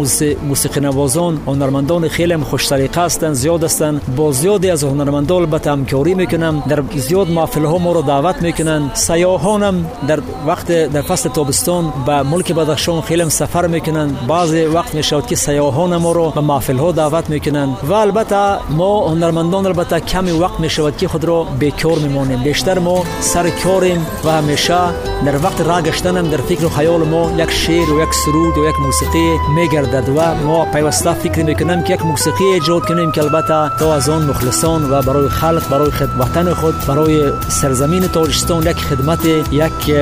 موسیقی 0.49 0.81
نوازان 0.81 1.39
هنرمندان 1.47 2.09
خیلی 2.09 2.37
خوش 2.37 2.67
سلیقه 2.67 3.01
هستند 3.01 3.33
زیاد 3.33 3.65
هستند 3.65 4.01
با 4.17 4.33
زیادی 4.33 4.71
از 4.71 4.85
هنرمندان 4.85 5.43
البته 5.43 5.71
همکاری 5.71 6.15
می‌کنم. 6.15 6.63
در 6.69 6.83
زیاد 6.97 7.31
محفل 7.31 7.65
ها 7.65 7.79
ما 7.79 7.93
رو 7.93 8.03
دعوت 8.03 8.43
می‌کنن. 8.43 8.91
سیاحانم 8.95 9.87
در 10.09 10.21
وقت 10.47 10.73
در 10.73 11.03
فصل 11.03 11.29
تابستان 11.29 11.93
به 12.07 12.23
ملک 12.23 12.53
بدخشان 12.53 13.01
خیلی 13.01 13.31
سفر 13.31 13.67
می‌کنن. 13.67 14.11
بعضی 14.29 14.65
وقت 14.65 14.95
می‌شود 14.95 15.27
که 15.27 15.37
سیاحان 15.37 15.97
ما 15.97 16.13
رو 16.13 16.31
به 16.31 16.41
محفل 16.41 16.77
ها 16.77 16.93
دعوت 16.93 17.18
می‌کنن. 17.29 17.77
و 17.83 17.93
البته 17.93 18.71
ما 18.71 19.09
هنرمندان 19.09 19.67
البته 19.67 20.01
کمی 20.01 20.31
وقت 20.31 20.61
می 20.61 20.71
شود 20.71 20.97
که 20.97 21.09
خود 21.09 21.25
را 21.25 21.45
بیکار 21.45 21.99
میمانیم. 21.99 22.43
بیشتر 22.43 22.79
ما 22.79 23.05
سر 23.21 23.51
کاریم 23.51 24.07
و 24.25 24.31
همیشه 24.31 24.79
در 25.27 25.37
وقت 25.45 25.61
راه 25.61 25.83
گشتنم 25.83 26.29
در 26.29 26.37
فکر 26.37 26.65
و 26.65 26.69
خیال 26.69 27.01
ما 27.03 27.33
یک 27.39 27.51
شعر 27.51 27.91
و 27.91 28.03
یک 28.03 28.15
سرود 28.25 28.59
و 28.59 28.69
یک 28.69 28.75
موسیقی 28.81 29.39
میگردد 29.55 30.09
و 30.09 30.35
ما 30.47 30.65
پیوسته 30.65 31.13
فکر 31.13 31.43
می‌کنم 31.43 31.83
که 31.83 31.95
یک 31.95 32.07
موسیقی 32.07 32.45
ایجاد 32.45 32.87
کنیم 32.87 33.13
که 33.13 33.23
البته 33.23 33.77
تا 33.79 33.95
از 33.95 34.09
آن 34.09 34.23
مخلصان 34.23 34.91
و 34.91 35.03
برای 35.03 35.29
خلق 35.29 35.69
برای 35.71 35.91
وطن 36.19 36.55
خود 36.55 36.75
برای 36.87 37.33
سرزمین 37.49 38.09
تاجستان 38.09 38.67
یک 38.67 38.77
خدمت 38.77 39.25
یک 39.53 39.97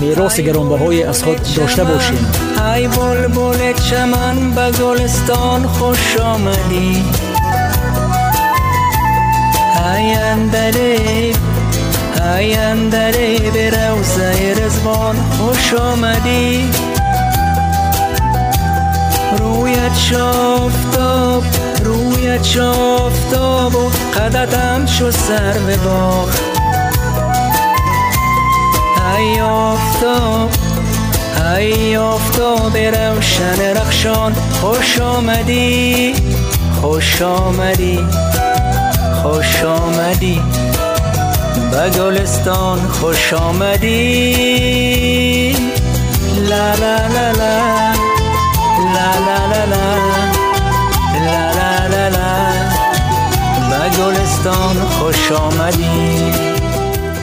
میراث 0.00 0.40
گرانبهای 0.40 1.02
از 1.02 1.24
خود 1.24 1.36
داشته 1.56 1.84
باشیم. 1.84 2.32
ای 2.74 2.88
بلبل 2.88 3.72
چمن 3.72 4.50
به 4.50 4.70
گلستان 4.70 5.66
خوش 5.66 6.16
آمدی 6.20 6.59
ای 10.00 10.14
اندره 10.14 11.32
ای 12.36 12.54
اندره 12.54 13.38
به 13.50 13.70
روزه 13.70 14.54
رزوان 14.64 15.16
خوش 15.16 15.74
آمدی 15.74 16.70
رویت 19.38 19.96
شافتاب 19.96 21.44
رویت 21.84 22.44
شافتاب 22.44 23.74
و 23.74 23.90
قدتم 24.14 24.86
شو 24.86 25.10
سر 25.10 25.52
به 25.52 25.76
باغ 25.76 26.28
ای 29.16 29.40
آفتاب 29.40 30.50
ای 31.56 31.96
آفتاب 31.96 32.76
روشن 32.76 33.76
رخشان 33.76 34.34
خوش 34.34 35.00
آمدی 35.00 36.14
خوش 36.80 37.22
آمدی 37.22 38.06
خوش 39.22 39.64
آمدی. 39.64 40.42
به 41.70 41.90
گلستان 41.90 42.78
خوش 42.88 43.32
آمدی. 43.32 44.36
لا 46.48 46.74
لا 46.74 46.96
لا 46.96 47.32
لا 47.32 47.58
لا 48.94 49.10
لا 49.26 49.38
لا 49.50 49.64
لا 49.66 49.86
لا 51.54 51.72
لا 51.88 52.08
لا 52.08 52.32
به 53.70 53.82
گلستان 53.96 54.76
خوش 54.98 55.32
آمدی. 55.32 56.49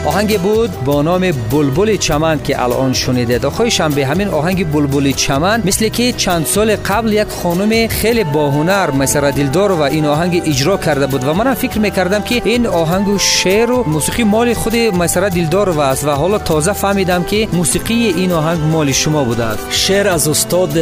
آهنگ 0.08 0.40
بود 0.40 0.84
با 0.84 1.02
نام 1.02 1.20
بلبل 1.50 1.96
چمن 1.96 2.40
که 2.42 2.62
الان 2.62 2.92
شنیده. 2.92 3.50
خواهشم 3.50 3.90
به 3.90 4.06
همین 4.06 4.28
آهنگ 4.28 4.72
بلبل 4.72 5.12
چمن 5.12 5.62
مثل 5.64 5.88
که 5.88 6.12
چند 6.12 6.46
سال 6.46 6.76
قبل 6.76 7.12
یک 7.12 7.28
خانم 7.42 7.88
خیلی 7.88 8.24
باهنر 8.24 8.90
مثل 8.90 9.30
دلدار 9.30 9.72
و 9.72 9.82
این 9.82 10.06
آهنگ 10.06 10.42
اجرا 10.46 10.76
کرده 10.76 11.06
بود 11.06 11.24
و 11.24 11.34
من 11.34 11.54
فکر 11.54 11.78
می‌کردم 11.78 12.22
که 12.22 12.42
این 12.44 12.66
آهنگ 12.66 13.08
و 13.08 13.18
شعر 13.18 13.70
و 13.70 13.84
موسیقی 13.88 14.24
مال 14.24 14.54
خود 14.54 14.76
مثلا 14.76 15.28
دلدار 15.28 15.68
و 15.68 15.80
است 15.80 16.04
و 16.04 16.10
حالا 16.10 16.38
تازه 16.38 16.72
فهمیدم 16.72 17.22
که 17.22 17.48
موسیقی 17.52 17.94
این 17.94 18.32
آهنگ 18.32 18.60
مال 18.60 18.92
شما 18.92 19.24
بوده 19.24 19.44
است. 19.44 19.66
شعر 19.70 20.08
از 20.08 20.28
استاد 20.28 20.78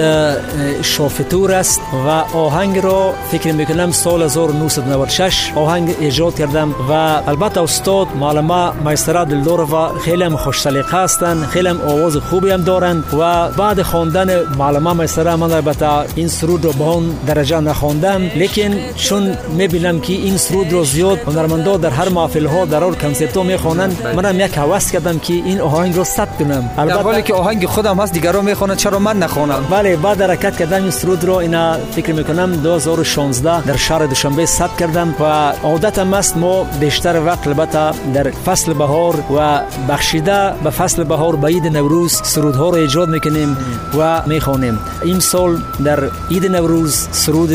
شافتور 0.83 1.53
است 1.53 1.81
و 2.07 2.09
آهنگ 2.37 2.79
را 2.79 3.15
فکر 3.31 3.53
می‌کنم 3.53 3.91
سال 3.91 4.23
1996 4.23 5.53
آهنگ 5.55 5.95
ایجاد 6.01 6.35
کردم 6.35 6.75
و 6.91 6.93
البته 7.27 7.62
استاد 7.62 8.07
معلمه 8.21 8.71
مایستر 8.85 9.15
پسره 9.16 9.24
دلدارو 9.24 9.64
و 9.64 9.98
خیلی 9.98 10.29
خوش 10.29 10.61
سلیقه 10.61 11.02
هستند 11.02 11.46
خیلی 11.46 11.68
هم 11.68 11.81
آواز 11.81 12.16
خوبی 12.16 12.50
هم 12.50 12.62
دارند 12.62 13.05
و 13.14 13.48
بعد 13.48 13.83
خواندن 13.83 14.44
معلومه 14.59 14.92
مسره 14.92 15.37
من 15.37 15.52
البته 15.52 15.88
این 16.16 16.29
سرود 16.29 16.64
رو 16.64 16.72
به 16.72 16.85
اون 16.85 17.14
درجه 17.26 17.61
نخوندم 17.61 18.22
لیکن 18.22 18.74
چون 18.96 19.37
می‌بینم 19.57 20.00
که 20.00 20.12
این 20.12 20.37
سرود 20.37 20.72
رو 20.72 20.85
زیاد 20.85 21.18
هنرمندا 21.18 21.76
در 21.76 21.90
هر 21.90 22.09
محفل 22.09 22.46
ها 22.46 22.64
در 22.64 22.85
اور 22.85 22.94
کنسرت 22.94 23.37
ها 23.37 23.42
می‌خوانند 23.42 24.12
من 24.16 24.24
هم 24.24 24.40
یک 24.40 24.57
هوس 24.57 24.90
کردم 24.90 25.18
که 25.18 25.33
این 25.33 25.61
آهنگ 25.61 25.96
رو 25.96 26.05
ثبت 26.05 26.38
کنم 26.38 26.70
البته 26.79 26.98
ولی 26.98 27.22
که 27.22 27.35
آهنگ 27.35 27.66
خودم 27.66 28.00
هست 28.00 28.12
دیگران 28.12 28.44
می‌خوانند 28.44 28.76
چرا 28.76 28.98
من 28.98 29.18
نخوانم 29.18 29.66
بله 29.70 29.96
بعد 29.96 30.22
حرکت 30.22 30.57
کردم 30.57 30.83
این 30.83 30.90
سرود 30.90 31.24
رو 31.24 31.35
اینا 31.35 31.76
فکر 31.92 32.12
می‌کنم 32.12 32.52
2016 32.57 33.62
در 33.62 33.76
شهر 33.76 34.07
دوشنبه 34.07 34.46
ثبت 34.46 34.76
کردم 34.79 35.14
و 35.20 35.52
عادت 35.62 35.98
ماست 35.98 36.37
ما 36.37 36.64
بیشتر 36.81 37.20
وقت 37.26 37.46
البته 37.46 37.90
در 38.14 38.31
فصل 38.31 38.72
بهار 38.72 39.06
بهار 39.12 39.25
و 39.37 39.61
بخشیده 39.88 40.53
به 40.64 40.71
فصل 40.71 41.05
بهار 41.05 41.37
به 41.37 41.47
عید 41.47 41.66
نوروز 41.66 42.21
سرودها 42.25 42.71
رو 42.71 42.75
ایجاد 42.75 43.09
می‌کنیم 43.09 43.57
و 43.99 44.23
می‌خوانیم. 44.27 44.79
این 45.05 45.21
سال 45.21 45.62
در 45.85 46.11
عید 46.31 46.47
نوروز 46.47 47.09
سرود 47.12 47.51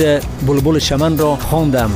بلبل 0.48 0.80
چمن 0.80 1.18
را 1.18 1.36
خواندم. 1.36 1.92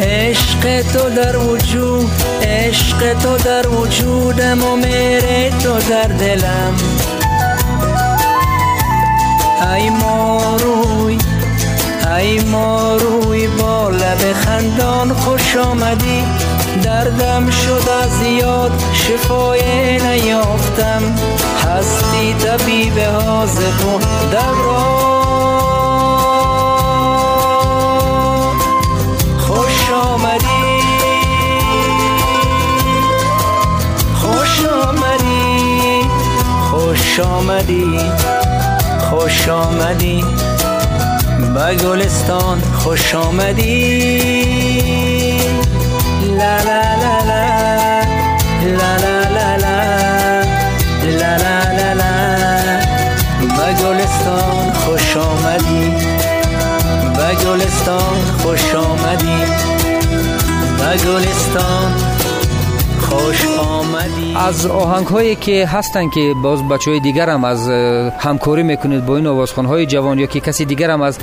عشق 0.00 0.82
تو 0.82 1.10
در 1.16 1.36
وجود 1.36 2.10
عشق 2.42 3.12
تو 3.18 3.36
در 3.36 3.68
وجودم 3.68 4.64
و 4.64 4.76
میره 4.76 5.50
تو 5.62 5.72
در 5.90 6.08
دلم. 6.08 6.74
ای 9.74 9.90
ماروی 9.90 11.18
ای 12.18 12.40
ماروی 12.40 13.48
با 13.48 13.90
لب 13.90 14.32
خندان 14.32 15.12
خوش 15.12 15.56
آمدی. 15.56 16.24
دردم 16.76 17.50
شد 17.50 17.88
از 18.02 18.10
زیاد 18.18 18.72
شفای 18.92 19.62
نیافتم. 19.98 21.02
هستی 21.66 22.34
طبیب 22.34 22.98
حاضق 22.98 23.86
و 23.86 23.98
دوران 24.30 25.02
خوش 29.38 29.90
آمدی. 29.90 30.82
خوش 34.14 34.64
آمدی. 34.64 36.00
خوش 36.70 37.20
آمدی. 37.20 38.00
خوش 39.10 39.48
آمدی. 39.48 40.24
به 41.54 41.74
گلستان 41.74 42.62
خوش 42.74 43.14
آمدی. 43.14 45.11
la 46.42 46.64
la 46.64 46.96
la 46.96 47.24
la. 47.28 47.71
می‌کنید 68.62 69.06
با 69.06 69.16
این 69.16 69.26
آوازخان 69.26 69.66
های 69.66 69.86
جوان 69.86 70.18
یا 70.18 70.26
که 70.26 70.40
کسی 70.40 70.64
دیگر 70.64 70.90
هم 70.90 71.02
از 71.02 71.18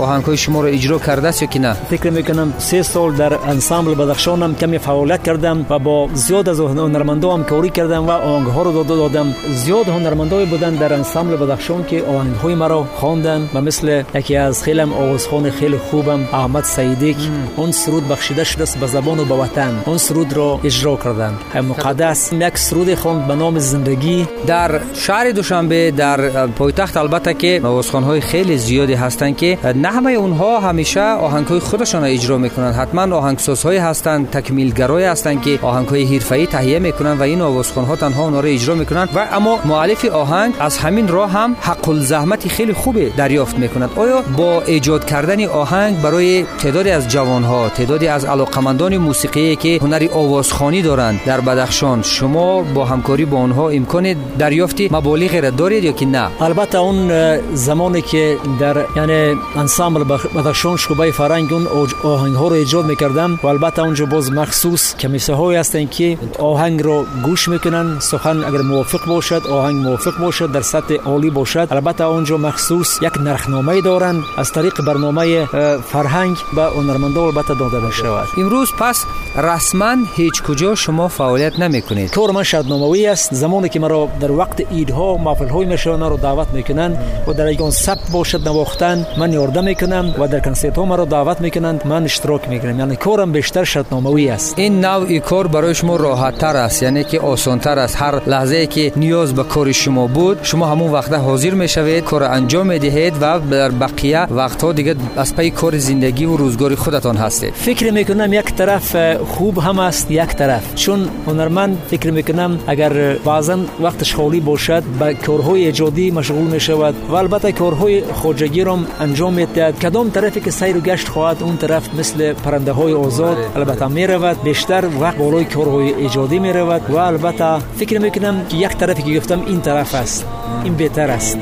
آهنگ 0.00 0.24
های 0.24 0.36
شما 0.36 0.60
رو 0.60 0.68
اجرا 0.68 0.98
کرده 0.98 1.28
است 1.28 1.42
یا 1.42 1.48
که 1.48 1.58
نه؟ 1.58 1.72
فکر 1.72 2.10
می‌کنم 2.10 2.54
سه 2.58 2.82
سال 2.82 3.12
در 3.12 3.34
انسامبل 3.34 3.94
بدخشان 3.94 4.42
هم 4.42 4.54
کمی 4.54 4.78
فعالیت 4.78 5.22
کردم 5.22 5.66
و 5.70 5.78
با 5.78 6.08
زیاد 6.14 6.48
از 6.48 6.60
هنرمندا 6.60 7.34
هم 7.34 7.44
کاری 7.44 7.70
کردم 7.70 8.06
و 8.06 8.10
آهنگ 8.10 8.46
ها 8.46 8.62
رو 8.62 8.84
دادم. 8.84 9.34
زیاد 9.48 9.88
هنرمندای 9.88 10.46
بودن 10.46 10.74
در 10.74 10.92
انسامبل 10.94 11.36
بدخشان 11.36 11.84
که 11.84 12.02
آهنگ 12.02 12.34
های 12.34 12.54
مرا 12.54 12.84
خواندن 12.84 13.50
و 13.54 13.60
مثل 13.60 14.02
یکی 14.14 14.36
از 14.36 14.62
خیلی 14.62 14.80
آوازخوان 14.80 15.50
خیلی 15.50 15.78
خوبم 15.78 16.20
احمد 16.32 16.64
سیدیک 16.64 17.16
اون 17.56 17.72
سرود 17.72 18.08
بخشیده 18.08 18.44
شده 18.44 18.62
است 18.62 18.78
به 18.78 18.86
زبان 18.86 19.18
و 19.18 19.24
به 19.24 19.34
وطن. 19.34 19.82
اون 19.86 19.98
سرود 19.98 20.32
رو 20.32 20.60
اجرا 20.64 20.96
کردن 20.96 21.34
مقدس. 21.54 22.32
یک 22.54 22.60
سرود 22.60 22.94
خواند 22.94 23.26
به 23.26 23.34
نام 23.34 23.58
زندگی 23.58 24.28
در 24.46 24.80
شهر 24.94 25.30
دوشنبه 25.30 25.90
در 25.90 26.46
پایتخت 26.46 26.96
البته 26.96 27.34
که 27.34 27.60
آوازخوان 27.64 28.02
های 28.02 28.20
خیلی 28.20 28.58
زیادی 28.58 28.94
هستند 28.94 29.36
که 29.36 29.58
نه 29.74 29.88
همه 29.88 30.12
اونها 30.12 30.60
همیشه 30.60 31.00
آهنگ 31.00 31.46
های 31.46 31.58
خودشان 31.58 32.04
اجرا 32.04 32.38
می‌کنن 32.38 32.72
حتما 32.72 33.16
آهنگساز 33.16 33.62
های 33.62 33.76
هستند 33.76 34.30
تکمیلگرای 34.30 35.04
هستند 35.04 35.42
که 35.42 35.58
آهنگ 35.62 35.88
های 35.88 36.04
حرفه‌ای 36.04 36.46
تهیه 36.46 36.78
می‌کنن 36.78 37.12
و 37.12 37.22
این 37.22 37.40
آوازخوان 37.40 37.86
ها 37.86 37.96
تنها 37.96 38.22
اونها 38.22 38.40
رو 38.40 38.48
اجرا 38.48 38.74
می‌کنن 38.74 39.08
و 39.14 39.26
اما 39.32 39.58
مؤلف 39.64 40.04
آهنگ 40.04 40.54
از 40.60 40.78
همین 40.78 41.08
راه 41.08 41.30
هم 41.30 41.56
حق 41.60 41.88
الزحمت 41.88 42.48
خیلی 42.48 42.72
خوبه 42.72 43.12
دریافت 43.16 43.58
می‌کنند 43.58 43.90
آیا 43.96 44.22
با 44.36 44.62
ایجاد 44.62 45.04
کردن 45.04 45.44
آهنگ 45.44 46.02
برای 46.02 46.44
تعدادی 46.58 46.90
از 46.90 47.08
جوان 47.08 47.44
ها 47.44 47.68
تعدادی 47.68 48.06
از 48.06 48.24
علاقمندان 48.24 48.96
موسیقی 48.96 49.56
که 49.56 49.78
هنری 49.82 50.08
آوازخوانی 50.08 50.82
دارند 50.82 51.20
در 51.26 51.40
بدخشان 51.40 52.02
شما 52.02 52.43
با 52.74 52.84
همکاری 52.84 53.24
با 53.24 53.36
اونها 53.36 53.68
امکان 53.68 54.14
دریافت 54.38 54.80
مبالغ 54.90 55.34
را 55.34 55.50
دارید 55.50 55.84
یا 55.84 55.92
که 55.92 56.06
نه؟ 56.06 56.28
البته 56.40 56.78
اون 56.78 57.08
زمانی 57.54 58.02
که 58.02 58.36
در 58.60 58.84
یعنی 58.96 59.40
انسامبل 59.56 60.16
بدخشان 60.36 60.76
شعبه 60.76 61.10
فرنگ 61.10 61.52
اون 61.52 61.66
آهنگ 62.04 62.34
ها 62.34 62.48
رو 62.48 62.54
ایجاد 62.54 62.84
می‌کردم 62.84 63.38
و 63.42 63.46
البته 63.46 63.82
اونجا 63.82 64.06
باز 64.06 64.32
مخصوص 64.32 64.96
کمیسه 64.96 65.34
هایی 65.34 65.58
هستن 65.58 65.86
که 65.86 66.18
آهنگ 66.38 66.82
رو 66.82 67.04
گوش 67.22 67.48
می‌کنن. 67.48 67.96
سخن 68.00 68.44
اگر 68.44 68.60
موافق 68.62 69.06
باشد 69.06 69.46
آهنگ 69.46 69.76
موافق 69.76 70.18
باشد 70.18 70.52
در 70.52 70.60
سطح 70.60 70.94
عالی 70.94 71.30
باشد. 71.30 71.68
البته 71.70 72.04
اونجا 72.04 72.36
مخصوص 72.36 73.02
یک 73.02 73.20
نرخنامه 73.20 73.80
دارن. 73.80 74.22
از 74.36 74.52
طریق 74.52 74.84
برنامه 74.86 75.46
فرهنگ 75.92 76.36
به 76.56 76.62
هنرمندا 76.62 77.24
البته 77.24 77.54
داده 77.54 77.80
بشود 77.80 78.28
امروز 78.36 78.72
پس 78.78 79.04
رسما 79.36 79.96
هیچ 80.16 80.42
کجا 80.42 80.74
شما 80.74 81.08
فعالیت 81.08 81.58
نمی‌کنید. 81.60 82.10
کار 82.10 82.30
من 82.34 82.42
شادناموی 82.42 83.06
است 83.06 83.34
زمانی 83.34 83.68
که 83.68 83.80
مرا 83.80 84.08
در 84.20 84.32
وقت 84.32 84.62
ایدها 84.70 85.16
محفل 85.16 85.48
های 85.48 85.66
میشونا 85.66 86.08
رو 86.08 86.16
دعوت 86.16 86.48
می‌کنن 86.52 86.96
و 87.26 87.32
در 87.32 87.52
یگان 87.52 87.70
ثبت 87.70 88.10
باشد 88.12 88.48
نواختن 88.48 89.06
من 89.18 89.32
یاردم 89.32 89.64
می‌کنم 89.64 90.14
و 90.18 90.28
در 90.28 90.40
کنسرت 90.40 90.76
ها 90.76 90.84
مرا 90.84 91.04
دعوت 91.04 91.40
می‌کنند 91.40 91.86
من 91.86 92.04
اشتراک 92.04 92.48
می‌کنم 92.48 92.78
یعنی 92.78 92.96
کارم 92.96 93.32
بیشتر 93.32 93.64
شادناموی 93.64 94.28
است 94.28 94.58
این 94.58 94.84
نوع 94.84 95.18
کار 95.18 95.46
برای 95.46 95.74
شما 95.74 95.96
راحت 95.96 96.38
تر 96.38 96.56
است 96.56 96.82
یعنی 96.82 97.04
که 97.04 97.20
آسان 97.20 97.58
تر 97.58 97.78
است 97.78 98.02
هر 98.02 98.28
لحظه 98.28 98.66
که 98.66 98.92
نیاز 98.96 99.34
به 99.34 99.42
کار 99.44 99.72
شما 99.72 100.06
بود 100.06 100.38
شما 100.42 100.66
همون 100.66 100.90
وقت 100.90 101.12
حاضر 101.12 101.50
می‌شوید 101.50 102.04
کار 102.04 102.22
انجام 102.22 102.66
می‌دهید 102.66 103.14
و 103.20 103.40
در 103.50 103.70
بقیه 103.70 104.22
وقت 104.22 104.62
ها 104.62 104.72
دیگه 104.72 104.94
از 105.16 105.34
پای 105.34 105.50
کار 105.50 105.78
زندگی 105.78 106.24
و 106.24 106.36
روزگاری 106.36 106.74
خودتان 106.74 107.16
هستید 107.16 107.54
فکر 107.54 107.90
می‌کنم 107.90 108.32
یک 108.32 108.54
طرف 108.54 109.16
خوب 109.16 109.58
هم 109.58 109.78
است 109.78 110.10
یک 110.10 110.26
طرف 110.26 110.74
چون 110.74 111.08
هنرمند 111.26 111.78
فکر 111.90 112.10
می‌کنم 112.28 112.58
اگر 112.66 113.14
بعضا 113.14 113.58
وقتش 113.80 114.14
خالی 114.14 114.40
باشد 114.40 114.82
به 114.82 115.14
کارهای 115.14 115.64
ایجادی 115.66 116.10
مشغول 116.10 116.44
می 116.44 116.60
شود 116.60 116.94
و 117.08 117.14
البته 117.14 117.52
کارهای 117.52 118.02
خوجگی 118.04 118.64
را 118.64 118.78
انجام 119.00 119.34
می‌دهد 119.34 119.78
کدام 119.78 120.10
طرفی 120.10 120.40
که 120.40 120.50
سیر 120.50 120.76
و 120.76 120.80
گشت 120.80 121.08
خواهد 121.08 121.42
اون 121.42 121.56
طرف 121.56 121.94
مثل 121.94 122.32
پرنده 122.32 122.72
های 122.72 122.92
آزاد 122.92 123.36
البته 123.56 123.88
می 123.88 124.06
رود 124.06 124.42
بیشتر 124.42 124.84
وقت 125.00 125.16
بالای 125.16 125.44
کارهای 125.44 125.94
ایجادی 125.94 126.38
می 126.38 126.52
رود 126.52 126.90
و 126.90 126.96
البته 126.96 127.58
فکر 127.58 127.98
می‌کنم 127.98 128.46
که 128.48 128.56
یک 128.56 128.76
طرفی 128.76 129.02
که 129.02 129.18
گفتم 129.18 129.40
این 129.46 129.60
طرف 129.60 129.94
است 129.94 130.26
این 130.64 130.74
بهتر 130.74 131.10
است 131.10 131.38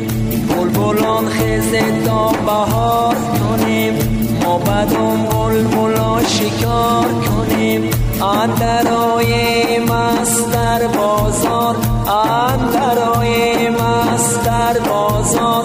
بلبلان 0.48 1.28
خیز 1.28 1.74
تا 2.06 2.32
بهار 2.46 3.14
کنیم 3.14 4.21
ما 4.44 4.58
بدون 4.58 5.22
بلبلا 5.22 6.22
شکار 6.22 7.06
کنیم. 7.06 7.90
اندرای 8.22 9.78
مست 9.78 10.52
در 10.52 10.86
بازار 10.86 11.76
اندرای 12.24 13.68
مست 13.68 14.44
در 14.44 14.78
بازار. 14.78 15.64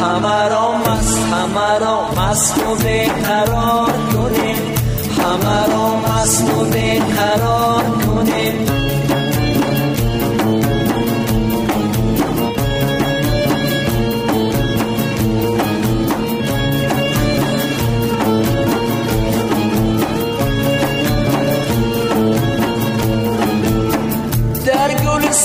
همه 0.00 0.48
را 0.48 0.72
مست 0.72 1.18
همه 1.18 1.78
را 1.78 2.00
مست 2.16 2.58
و 2.58 2.74
قرار 3.24 3.92
کنیم. 4.12 4.74
همه 5.18 5.72
را 5.72 5.96
مست 5.96 6.44
و 6.44 6.64
قرار 7.16 7.84
کنیم. 7.84 8.71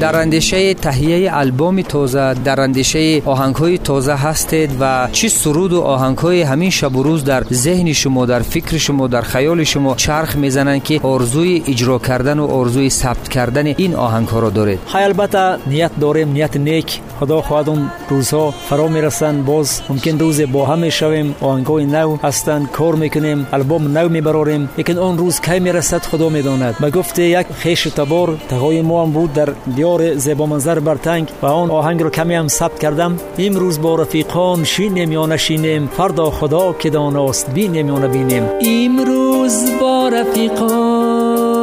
در 0.00 0.16
اندیشه 0.16 0.74
تهیه 0.74 1.30
البوم 1.36 1.82
تازه 1.82 2.34
در 2.34 2.60
اندیشه 2.60 3.22
آهنگ 3.24 3.54
های 3.54 3.78
تازه 3.78 4.14
هستید 4.14 4.70
و 4.80 5.08
چی 5.12 5.28
سرود 5.28 5.72
و 5.72 5.80
آهنگ 5.80 6.18
های 6.18 6.42
همین 6.42 6.70
شب 6.70 6.96
و 6.96 7.02
روز 7.02 7.24
در 7.24 7.44
ذهن 7.52 7.92
شما 7.92 8.26
در 8.26 8.40
فکر 8.40 8.78
شما 8.78 9.06
در 9.06 9.20
خیال 9.20 9.64
شما 9.64 9.94
چرخ 9.94 10.36
می‌زنن 10.36 10.80
که 10.80 11.00
آرزوی 11.02 11.62
اجرا 11.68 11.98
کردن 11.98 12.38
و 12.38 12.46
آرزوی 12.46 12.90
ثبت 12.90 13.28
کردن 13.28 13.66
این 13.66 13.94
آهنگ 13.94 14.28
ها 14.28 14.40
را 14.40 14.50
دارید. 14.50 14.78
های 14.88 15.04
البته 15.04 15.56
نیت 15.66 15.90
داریم 16.00 16.32
نیت 16.32 16.56
نیک. 16.56 17.00
خدا 17.20 17.42
خواهد 17.42 17.68
اون 17.68 17.90
روزها 18.08 18.50
فرا 18.50 18.88
می‌رسن. 18.88 19.42
باز 19.42 19.80
ممکن 19.88 20.18
روز 20.18 20.40
با 20.40 20.66
هم 20.66 20.78
می‌شویم 20.78 21.34
آهنگ 21.40 21.66
های 21.66 21.86
نو 21.86 22.16
هستن 22.22 22.68
کار 22.72 22.94
می‌کنیم 22.94 23.46
البوم 23.52 23.98
نو 23.98 24.08
میبراریم. 24.08 24.68
لیکن 24.78 24.98
اون 24.98 25.18
روز 25.18 25.40
کی 25.40 25.60
می‌رسد 25.60 26.02
خدا 26.02 26.28
می‌داند. 26.28 26.76
به 26.80 26.90
گفته 26.90 27.22
یک 27.22 27.46
خیش 27.58 27.82
تبار 27.82 28.36
تقای 28.48 28.82
ما 28.82 29.04
هم 29.04 29.12
بود 29.12 29.32
در 29.32 29.48
دیار 29.76 29.85
زیبا 30.16 30.46
منظر 30.46 30.78
بر 30.78 30.94
تنگ 30.94 31.28
و 31.42 31.46
آن 31.46 31.70
آهنگ 31.70 32.02
رو 32.02 32.10
کمی 32.10 32.34
هم 32.34 32.48
ثبت 32.48 32.78
کردم 32.78 33.16
امروز 33.38 33.80
با 33.80 33.94
رفیقان 33.94 34.64
شینیم 34.64 35.12
یا 35.12 35.26
نشینیم 35.26 35.86
فردا 35.96 36.30
خدا 36.30 36.72
که 36.72 36.90
داناست 36.90 37.54
بینیم 37.54 37.88
یا 37.88 37.98
نبینیم 37.98 38.42
امروز 38.60 39.64
با 39.80 40.08
رفیقان 40.08 41.56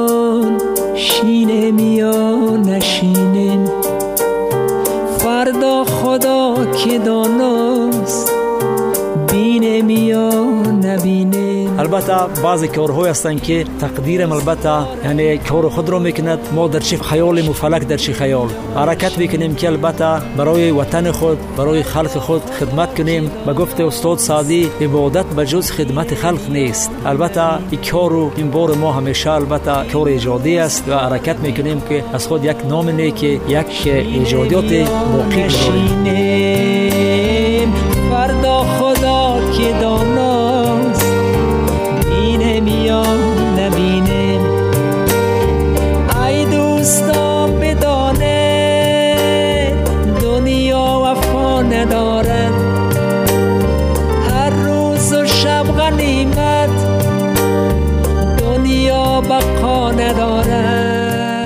شینیم 0.95 1.79
یا 1.79 2.57
نشینیم 2.57 3.65
فردا 5.17 5.83
خدا 5.83 6.55
که 6.65 6.99
داناست 6.99 8.31
بینیم 9.31 9.89
یا 9.89 10.29
نبینیم 10.83 11.42
البته 11.93 12.41
بعضی 12.41 12.67
کارهایی 12.67 13.09
هستند 13.09 13.43
که 13.43 13.65
تقدیرم 13.79 14.31
البته 14.31 14.69
یعنی 15.05 15.37
کار 15.37 15.69
خود 15.69 15.89
رو 15.89 15.99
می‌کند. 15.99 16.39
ما 16.55 16.67
در 16.67 16.79
چه 16.79 16.97
خیال 16.97 17.41
مفلک 17.41 17.87
در 17.87 17.97
چه 17.97 18.13
خیال. 18.13 18.47
حرکت 18.75 19.17
می‌کنیم 19.17 19.55
که 19.55 19.67
البته 19.67 20.21
برای 20.37 20.71
وطن 20.71 21.11
خود 21.11 21.37
برای 21.57 21.83
خلق 21.83 22.17
خود 22.17 22.41
خدمت 22.59 22.95
کنیم. 22.95 23.31
به 23.45 23.53
گفت 23.53 23.81
استاد 23.81 24.17
سعدی 24.17 24.69
عبادت 24.81 25.25
به 25.25 25.45
جز 25.45 25.71
خدمت 25.71 26.15
خلق 26.15 26.49
نیست. 26.49 26.91
البته 27.05 27.41
این 27.71 27.81
کارو 27.91 28.31
این 28.35 28.51
بار 28.51 28.75
ما 28.75 28.91
همیشه 28.91 29.31
البته 29.31 29.91
کار 29.93 30.07
ایجادی 30.07 30.57
است. 30.57 30.83
و 30.87 30.97
حرکت 30.97 31.39
می‌کنیم 31.39 31.81
که 31.89 32.03
از 32.13 32.27
خود 32.27 32.45
یک 32.45 32.57
نام 32.69 32.89
نیکی 32.89 33.41
یک 33.47 33.81
ایجادیات 33.85 34.89
موقع 35.11 35.47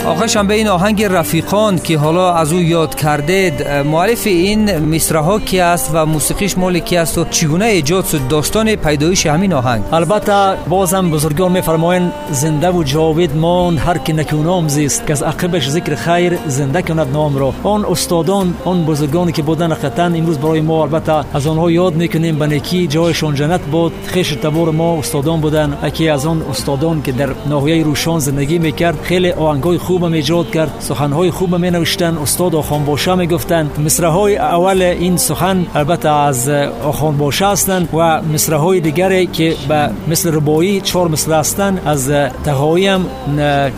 آخرشم 0.07 0.47
به 0.47 0.53
این 0.53 0.67
آهنگ 0.67 1.03
رفیقان 1.03 1.79
که 1.79 1.97
حالا 1.97 2.33
از 2.33 2.53
او 2.53 2.59
یاد 2.59 2.95
کردید 2.95 3.67
معرف 3.67 4.27
این 4.27 4.77
مصره 4.77 5.19
ها 5.19 5.39
کی 5.39 5.59
است 5.59 5.89
و 5.93 6.05
موسیقیش 6.05 6.57
مال 6.57 6.79
کی 6.79 6.97
است 6.97 7.17
و 7.17 7.25
چگونه 7.31 7.65
ایجاد 7.65 8.05
شد؟ 8.05 8.27
داستان 8.27 8.75
پیدایش 8.75 9.25
همین 9.25 9.53
آهنگ. 9.53 9.83
البته 9.91 10.57
بازم 10.69 11.11
بزرگان 11.11 11.51
میفرمایند 11.51 12.11
زنده 12.31 12.71
و 12.71 12.83
جاوید 12.83 13.35
مان 13.35 13.77
هر 13.77 13.97
که 13.97 14.13
نکونام 14.13 14.67
زیست 14.67 15.07
که 15.07 15.13
از 15.13 15.23
عقبش 15.23 15.69
ذکر 15.69 15.95
خیر 15.95 16.37
زنده 16.47 16.81
کند 16.81 17.07
نام 17.13 17.37
را. 17.37 17.53
آن 17.63 17.85
استادان 17.85 18.53
آن 18.65 18.85
بزرگانی 18.85 19.31
که 19.31 19.41
بودن 19.41 19.73
قطعا 19.73 20.05
امروز 20.05 20.37
برای 20.37 20.61
ما 20.61 20.81
البته 20.83 21.35
از 21.35 21.47
آنها 21.47 21.71
یاد 21.71 21.93
می‌کنیم 21.93 22.39
به 22.39 22.47
نکی 22.47 22.87
جایشان 22.87 23.35
جنت 23.35 23.61
بود. 23.61 23.93
خیش 24.05 24.31
تبور 24.31 24.71
ما 24.71 24.97
استادان 24.97 25.41
بودن 25.41 25.77
اکی 25.83 26.09
از 26.09 26.25
آن 26.25 26.41
استادان 26.49 27.01
که 27.01 27.11
در 27.11 27.29
ناحیه 27.49 27.83
روشان 27.83 28.19
زندگی 28.19 28.59
می‌کرد 28.59 29.01
خیلی 29.03 29.31
آهنگای 29.31 29.77
خوب 29.77 29.96
ایجاد 30.03 30.51
کرد. 30.51 30.75
سخنهای 30.79 31.31
خوب 31.31 31.55
می 31.55 31.71
نوشتن 31.71 32.17
استاد 32.17 32.55
آخان 32.55 32.85
باشه 32.85 33.15
می 33.15 33.27
گفتن 33.27 33.69
مصره 33.85 34.07
های 34.07 34.37
اول 34.37 34.81
این 34.81 35.17
سخن 35.17 35.65
البته 35.75 36.09
از 36.09 36.49
آخان 36.83 37.17
باشه 37.17 37.47
هستند 37.47 37.89
و 37.93 38.21
مصره 38.21 38.57
های 38.57 38.79
دیگری 38.79 39.27
که 39.27 39.55
به 39.69 39.89
مثل 40.07 40.33
ربایی 40.33 40.81
چهار 40.81 41.07
مصره 41.07 41.35
هستند 41.35 41.81
از 41.85 42.09
تهایی 42.43 42.87
هم 42.87 43.05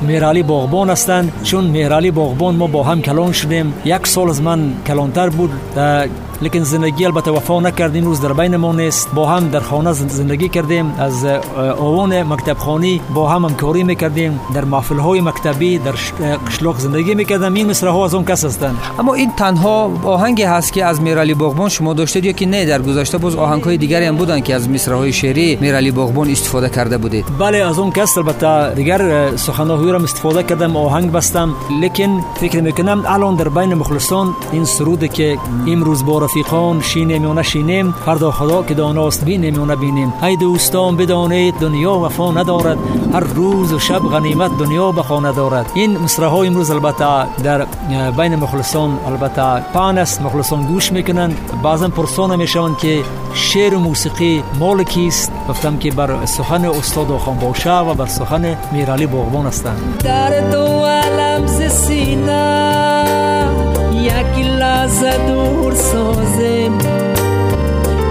میرالی 0.01 0.43
باغبان 0.43 0.89
هستند 0.89 1.31
چون 1.43 1.63
میرالی 1.63 2.11
باغبان 2.11 2.55
ما 2.55 2.67
با 2.67 2.83
هم 2.83 3.01
کلان 3.01 3.31
شدیم. 3.31 3.73
یک 3.85 4.07
سال 4.07 4.29
از 4.29 4.41
من 4.41 4.73
کلانتر 4.87 5.29
بود. 5.29 5.51
لیکن 6.41 6.63
زندگی 6.63 7.05
البته 7.05 7.31
وفا 7.31 7.59
نکردیم 7.59 8.05
روز 8.05 8.21
در 8.21 8.33
بین 8.33 8.55
ما 8.55 8.73
نیست. 8.73 9.09
با 9.13 9.25
هم 9.25 9.49
در 9.49 9.59
خانه 9.59 9.93
زندگی 9.93 10.49
کردیم. 10.49 10.93
از 10.99 11.25
اوان 11.55 12.23
مکتب 12.23 12.57
خانی 12.57 13.01
با 13.13 13.29
هم 13.29 13.45
همکاری 13.45 13.83
می‌کردیم. 13.83 14.39
در 14.53 14.65
محفل 14.65 14.99
های 14.99 15.21
مکتبی 15.21 15.77
در 15.77 15.95
قشلاق 16.47 16.79
زندگی 16.79 17.15
می‌کردم. 17.15 17.53
این 17.53 17.69
مصره 17.69 17.89
ها 17.89 18.05
از 18.05 18.13
اون 18.13 18.25
کس 18.25 18.45
هستند 18.45 18.77
اما 18.99 19.13
این 19.13 19.31
تنها 19.37 19.91
آهنگی 20.03 20.43
هست 20.43 20.73
که 20.73 20.85
از 20.85 21.01
میرالی 21.01 21.33
باغبان 21.33 21.69
شما 21.69 21.93
داشتید 21.93 22.25
یا 22.25 22.31
که 22.31 22.45
نه 22.45 22.65
در 22.65 22.81
گذشته 22.81 23.17
باز 23.17 23.35
آهنگ 23.35 23.63
های 23.63 23.77
دیگری 23.77 24.05
هم 24.05 24.15
بودن 24.15 24.39
که 24.39 24.55
از 24.55 24.69
مصره 24.69 24.95
های 24.95 25.13
شعری 25.13 25.57
میرالی 25.61 25.91
باغبان 25.91 26.29
استفاده 26.29 26.69
کرده 26.69 26.97
بودید؟ 26.97 27.25
بله 27.39 27.57
از 27.57 27.79
اون 27.79 27.91
کس 27.91 28.17
البته. 28.17 28.73
دیگر 28.75 29.35
سخنهای 29.35 29.91
را 29.91 29.99
استفاده 29.99 30.43
کردم 30.43 30.75
آهنگ 30.75 31.11
بستم. 31.11 31.55
لیکن 31.81 32.25
فکر 32.35 32.61
می‌کنم 32.61 33.03
الان 33.07 33.35
در 33.35 33.49
بین 33.49 33.73
مخلصان 33.73 34.33
این 34.51 34.65
سرود 34.65 35.07
که 35.07 35.37
امروز 35.67 36.05
بار 36.05 36.23
رفیقان 36.23 36.81
شینیم 36.81 37.23
یا 37.23 37.33
نشینیم 37.33 37.93
فردا 38.05 38.31
خدا 38.31 38.63
که 38.63 38.73
داناست 38.73 39.25
بینیم 39.25 39.55
یا 39.55 39.65
نبینیم 39.65 40.13
ای 40.23 40.35
دوستان 40.35 40.97
بدانید 40.97 41.55
دنیا 41.59 41.93
وفا 41.99 42.31
ندارد. 42.31 42.77
هر 43.13 43.19
روز 43.19 43.73
و 43.73 43.79
شب 43.79 43.99
غنیمت 43.99 44.51
دنیا 44.57 44.91
بخا 44.91 45.19
ندارد. 45.19 45.71
این 45.73 45.97
مصره 46.01 46.27
های 46.27 46.47
امروز 46.47 46.71
البته 46.71 47.05
در 47.43 47.65
بین 48.17 48.35
مخلصان 48.35 48.99
البته 49.07 49.59
پان 49.73 49.97
است. 49.97 50.21
مخلصان 50.21 50.63
گوش 50.63 50.91
می‌کنن 50.91 51.31
بعضا 51.63 51.87
پرسان 51.87 52.35
می‌شوند 52.35 52.77
که 52.77 53.03
شعر 53.33 53.75
و 53.75 53.79
موسیقی 53.79 54.43
مال 54.59 54.83
کیست 54.83 55.31
گفتم 55.49 55.77
که 55.77 55.91
بر 55.91 56.25
سخن 56.25 56.65
استاد 56.65 57.17
خان 57.17 57.37
باشه 57.37 57.71
و 57.71 57.93
بر 57.93 58.05
سخن 58.05 58.57
میرالی 58.71 59.05
باغبان 59.05 59.45
هستند. 59.45 60.01
در 60.03 60.39
دو 60.51 60.85
علم 60.85 61.47
سینه 61.69 63.05
یک 63.93 64.45
لحظه 64.45 65.27
دور 65.27 65.73
سازم. 65.75 66.77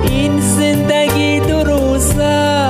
این 0.09 0.41
زندگی 0.41 1.41
دو 1.41 1.63
روزه 1.63 2.69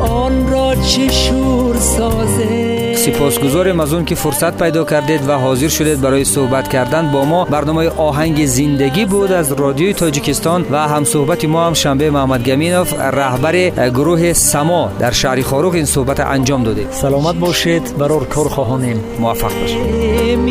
آن 0.00 0.48
را 0.48 0.74
چه 0.74 1.08
شور 1.08 1.76
سازم. 1.76 2.67
سپاسگزاریم 3.12 3.80
از 3.80 3.94
اون 3.94 4.04
که 4.04 4.14
فرصت 4.14 4.62
پیدا 4.62 4.84
کردید 4.84 5.28
و 5.28 5.32
حاضر 5.32 5.68
شدید 5.68 6.00
برای 6.00 6.24
صحبت 6.24 6.68
کردن 6.68 7.12
با 7.12 7.24
ما. 7.24 7.44
برنامه 7.44 7.88
آهنگ 7.88 8.46
زندگی 8.46 9.04
بود 9.04 9.32
از 9.32 9.52
رادیوی 9.52 9.94
تاجیکستان 9.94 10.66
و 10.70 10.88
هم 10.88 11.04
صحبت 11.04 11.44
ما 11.44 11.66
هم 11.66 11.74
شنبه 11.74 12.10
محمد 12.10 12.44
گمینوف 12.44 12.94
رهبر 13.00 13.70
گروه 13.70 14.32
سما 14.32 14.90
در 14.98 15.10
شهر 15.10 15.42
خاروق 15.42 15.74
این 15.74 15.84
صحبت 15.84 16.20
انجام 16.20 16.64
داده. 16.64 16.86
سلامت 16.90 17.34
باشید. 17.34 17.98
برای 17.98 18.26
کار 18.26 18.48
خواهانیم. 18.48 19.00
موفق 19.20 19.60
باشید. 19.60 19.78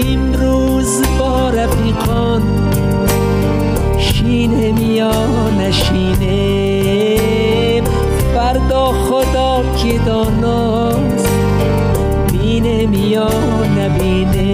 امروز 0.07 1.01
با 1.19 1.49
رفیقان 1.49 2.41
شینه 3.99 4.83
یا 4.83 5.11
نشینه 5.59 7.17
فردا 8.35 8.85
خدا 8.85 9.63
که 9.83 9.99
بینه 12.91 13.07
یا 13.07 13.29
نبینه. 13.77 14.46